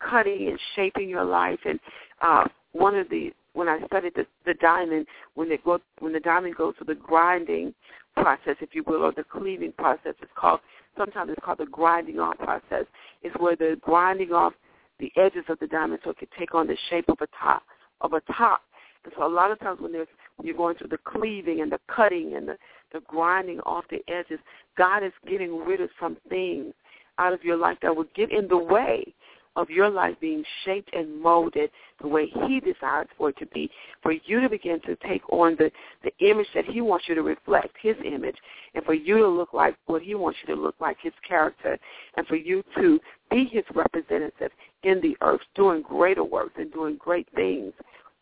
[0.00, 1.60] cutting and shaping your life.
[1.64, 1.80] And
[2.20, 6.20] uh, one of the when I studied the, the diamond, when it go when the
[6.20, 7.74] diamond goes through the grinding
[8.14, 10.60] process, if you will, or the cleaving process, it's called
[10.96, 12.86] sometimes it's called the grinding off process.
[13.22, 14.52] It's where they're grinding off
[14.98, 17.62] the edges of the diamond so it can take on the shape of a top
[18.00, 18.60] of a top.
[19.04, 21.72] And so a lot of times when there's when you're going through the cleaving and
[21.72, 22.56] the cutting and the,
[22.92, 24.38] the grinding off the edges,
[24.76, 26.72] God is getting rid of some things
[27.18, 29.14] out of your life that will get in the way
[29.56, 31.70] of your life being shaped and molded
[32.00, 33.70] the way he desires for it to be,
[34.02, 35.70] for you to begin to take on the,
[36.04, 38.36] the image that he wants you to reflect, his image,
[38.74, 41.78] and for you to look like what he wants you to look like, his character,
[42.16, 46.96] and for you to be his representative in the earth, doing greater works and doing
[46.96, 47.72] great things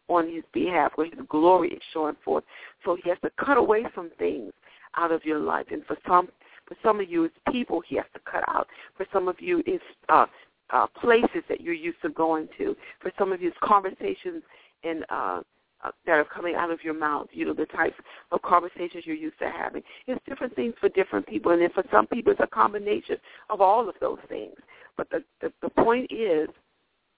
[0.09, 2.45] on his behalf where his glory is showing forth.
[2.85, 4.53] So he has to cut away some things
[4.97, 5.67] out of your life.
[5.71, 6.29] And for some
[6.67, 8.69] for some of you, it's people he has to cut out.
[8.97, 10.27] For some of you, it's uh,
[10.71, 12.77] uh, places that you're used to going to.
[13.01, 14.43] For some of it's conversations
[14.85, 15.41] and uh,
[15.85, 17.29] uh, that are coming out of your mouth.
[17.33, 17.95] You know the types
[18.33, 19.83] of conversations you're used to having.
[20.07, 23.17] It's different things for different people, and then for some people, it's a combination
[23.51, 24.55] of all of those things.
[24.97, 26.49] But the the, the point is,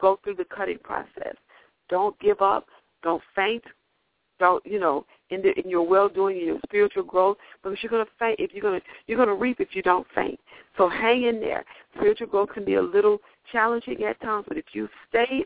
[0.00, 1.36] go through the cutting process.
[1.88, 2.66] Don't give up.
[3.02, 3.64] Don't faint.
[4.38, 7.90] Don't you know in the in your well doing in your spiritual growth because you're
[7.90, 10.38] gonna faint if you're gonna you're gonna reap if you don't faint.
[10.76, 11.64] So hang in there.
[11.96, 13.18] Spiritual growth can be a little
[13.52, 15.44] challenging at times, but if you stay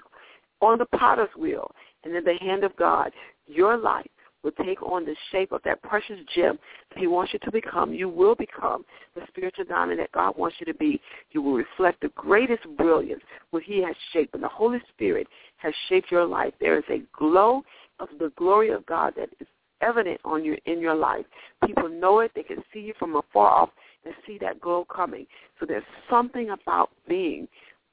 [0.60, 1.70] on the potter's wheel
[2.04, 3.12] and in the hand of God,
[3.46, 4.06] your life
[4.44, 6.58] will take on the shape of that precious gem
[6.90, 7.92] that he wants you to become.
[7.92, 8.84] You will become
[9.14, 11.00] the spiritual diamond that God wants you to be.
[11.32, 14.34] You will reflect the greatest brilliance what he has shaped.
[14.34, 15.26] And the Holy Spirit
[15.56, 16.52] has shaped your life.
[16.60, 17.62] There is a glow
[17.98, 19.46] of the glory of God that is
[19.80, 21.24] evident on you in your life.
[21.66, 22.30] People know it.
[22.34, 23.70] They can see you from afar off
[24.04, 25.26] and see that glow coming.
[25.58, 27.48] So there's something about being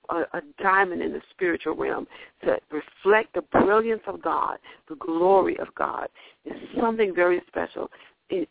[0.10, 2.08] a, a diamond in the spiritual realm
[2.44, 4.58] to reflect the brilliance of God,
[4.90, 6.08] the glory of God.
[6.46, 7.90] It's something very special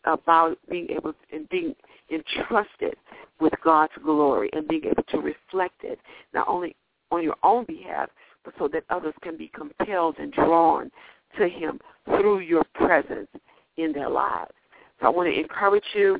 [0.05, 1.75] about being able and being
[2.11, 2.95] entrusted
[3.41, 5.99] with God's glory and being able to reflect it
[6.35, 6.77] not only
[7.11, 8.11] on your own behalf,
[8.45, 10.91] but so that others can be compelled and drawn
[11.39, 13.29] to Him through your presence
[13.77, 14.53] in their lives.
[15.01, 16.19] So I want to encourage you.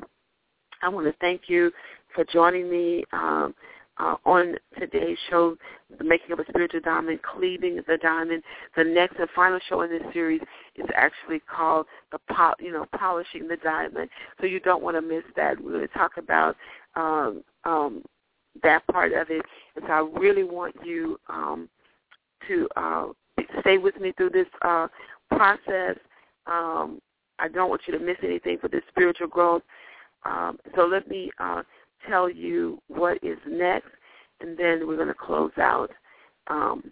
[0.81, 1.71] I want to thank you
[2.15, 3.03] for joining me.
[3.13, 3.53] Um,
[4.01, 5.55] uh, on today's show,
[5.97, 8.41] The Making of a Spiritual Diamond, Cleaving the Diamond.
[8.75, 10.41] The next and final show in this series
[10.75, 12.19] is actually called the
[12.59, 14.09] you know Polishing the Diamond.
[14.39, 15.61] So you don't want to miss that.
[15.61, 16.55] We're going to talk about
[16.95, 18.03] um, um,
[18.63, 19.45] that part of it.
[19.75, 21.69] And so I really want you um,
[22.47, 23.07] to uh,
[23.59, 24.87] stay with me through this uh,
[25.29, 25.95] process.
[26.47, 26.99] Um,
[27.37, 29.61] I don't want you to miss anything for this spiritual growth.
[30.23, 31.63] Um, so let me uh,
[32.07, 33.89] tell you what is next,
[34.39, 35.91] and then we're going to close out
[36.47, 36.91] um,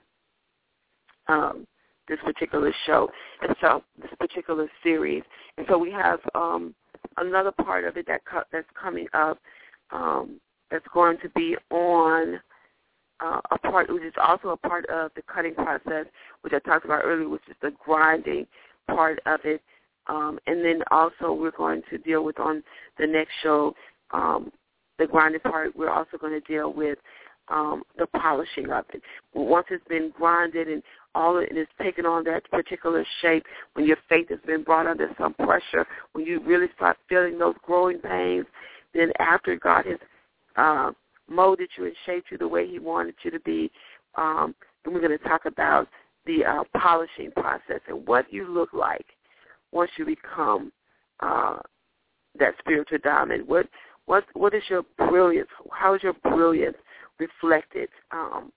[1.28, 1.68] um,
[2.08, 3.10] this particular show,
[3.42, 5.24] and so this particular series.
[5.58, 6.74] And so we have um,
[7.18, 9.38] another part of it that co- that's coming up
[9.92, 10.40] um,
[10.72, 12.40] that's going to be on
[13.20, 16.06] uh, a part, which is also a part of the cutting process,
[16.42, 18.48] which I talked about earlier, which is the grinding
[18.88, 19.62] part of it.
[20.08, 22.64] Um, and then also we're going to deal with on
[22.98, 23.76] the next show
[24.12, 24.52] um,
[25.00, 27.00] the grinding part, we're also going to deal with
[27.48, 29.02] um, the polishing of it.
[29.34, 30.84] Once it's been grinded and
[31.16, 33.44] all it is taken on that particular shape,
[33.74, 37.56] when your faith has been brought under some pressure, when you really start feeling those
[37.64, 38.46] growing pains,
[38.94, 39.98] then after God has
[40.58, 40.92] uh,
[41.28, 43.72] molded you and shaped you the way He wanted you to be,
[44.16, 45.88] um, then we're going to talk about
[46.26, 49.06] the uh, polishing process and what you look like
[49.72, 50.72] once you become
[51.22, 51.58] uh,
[52.38, 53.48] that spiritual diamond.
[53.48, 53.68] What
[54.10, 55.50] what what is your brilliance?
[55.72, 56.78] How is your brilliance
[57.20, 58.52] reflected um,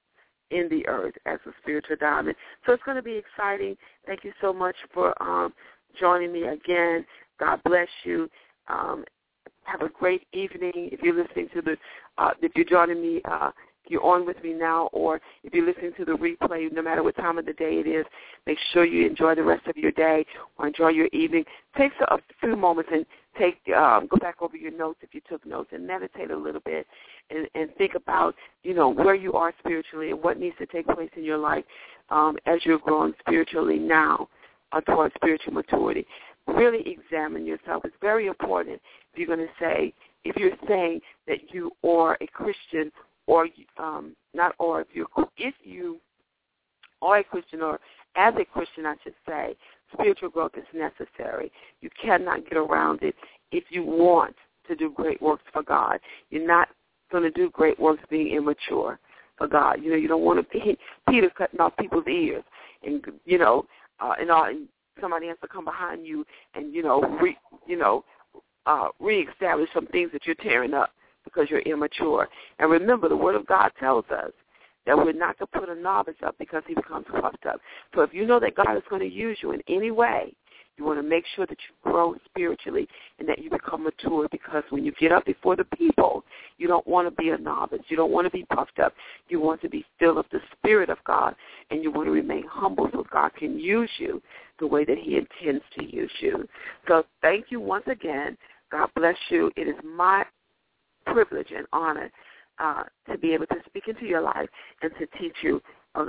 [0.50, 2.36] in the earth as a spiritual diamond?
[2.64, 3.76] So it's going to be exciting.
[4.06, 5.52] Thank you so much for um,
[6.00, 7.04] joining me again.
[7.38, 8.30] God bless you.
[8.68, 9.04] Um,
[9.64, 10.72] have a great evening.
[10.74, 11.76] If you're listening to the,
[12.16, 13.50] uh, if you're joining me uh,
[13.88, 17.16] you're on with me now or if you're listening to the replay, no matter what
[17.16, 18.06] time of the day it is,
[18.46, 20.24] make sure you enjoy the rest of your day
[20.56, 21.44] or enjoy your evening.
[21.76, 23.04] Take a few moments and
[23.38, 26.60] take um, go back over your notes if you took notes and meditate a little
[26.64, 26.86] bit
[27.30, 30.86] and, and think about, you know, where you are spiritually and what needs to take
[30.86, 31.64] place in your life
[32.10, 34.28] um, as you're growing spiritually now
[34.72, 36.06] uh, towards spiritual maturity.
[36.46, 37.84] Really examine yourself.
[37.84, 38.80] It's very important
[39.12, 42.92] if you're going to say, if you're saying that you are a Christian
[43.26, 45.06] or um, not or if you
[45.36, 45.98] if you
[47.00, 47.78] are a Christian or
[48.16, 49.56] as a Christian, I should say,
[49.92, 51.52] spiritual growth is necessary.
[51.80, 53.14] You cannot get around it
[53.50, 54.36] if you want
[54.68, 55.98] to do great works for God.
[56.30, 56.68] You're not
[57.10, 58.98] going to do great works being immature
[59.36, 59.82] for God.
[59.82, 60.78] You know, you don't want to be
[61.08, 62.44] Peter cutting off people's ears,
[62.84, 63.66] and you know,
[64.00, 64.44] uh, and all.
[64.44, 64.68] And
[65.00, 66.24] somebody has to come behind you
[66.54, 67.36] and you know, re,
[67.66, 68.04] you know,
[68.66, 70.90] uh, reestablish some things that you're tearing up
[71.24, 72.28] because you're immature.
[72.58, 74.32] And remember, the Word of God tells us
[74.86, 77.60] that we're not to put a novice up because he becomes puffed up.
[77.94, 80.34] So if you know that God is going to use you in any way,
[80.78, 84.64] you want to make sure that you grow spiritually and that you become mature because
[84.70, 86.24] when you get up before the people,
[86.56, 87.82] you don't want to be a novice.
[87.88, 88.94] You don't want to be puffed up.
[89.28, 91.34] You want to be filled with the Spirit of God
[91.70, 94.22] and you want to remain humble so God can use you
[94.60, 96.48] the way that he intends to use you.
[96.88, 98.38] So thank you once again.
[98.70, 99.52] God bless you.
[99.56, 100.24] It is my
[101.04, 102.10] privilege and honor
[102.58, 104.48] uh, to be able to speak into your life
[104.82, 105.60] and to teach you,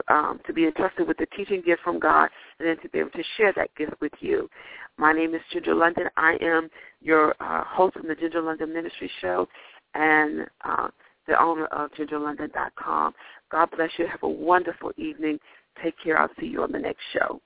[0.07, 2.29] um, to be entrusted with the teaching gift from God,
[2.59, 4.49] and then to be able to share that gift with you.
[4.97, 6.05] My name is Ginger London.
[6.17, 6.69] I am
[7.01, 9.47] your uh, host from the Ginger London Ministry Show
[9.95, 10.89] and uh,
[11.27, 13.13] the owner of GingerLondon.com.
[13.51, 14.07] God bless you.
[14.07, 15.39] Have a wonderful evening.
[15.81, 16.19] Take care.
[16.19, 17.41] I'll see you on the next show.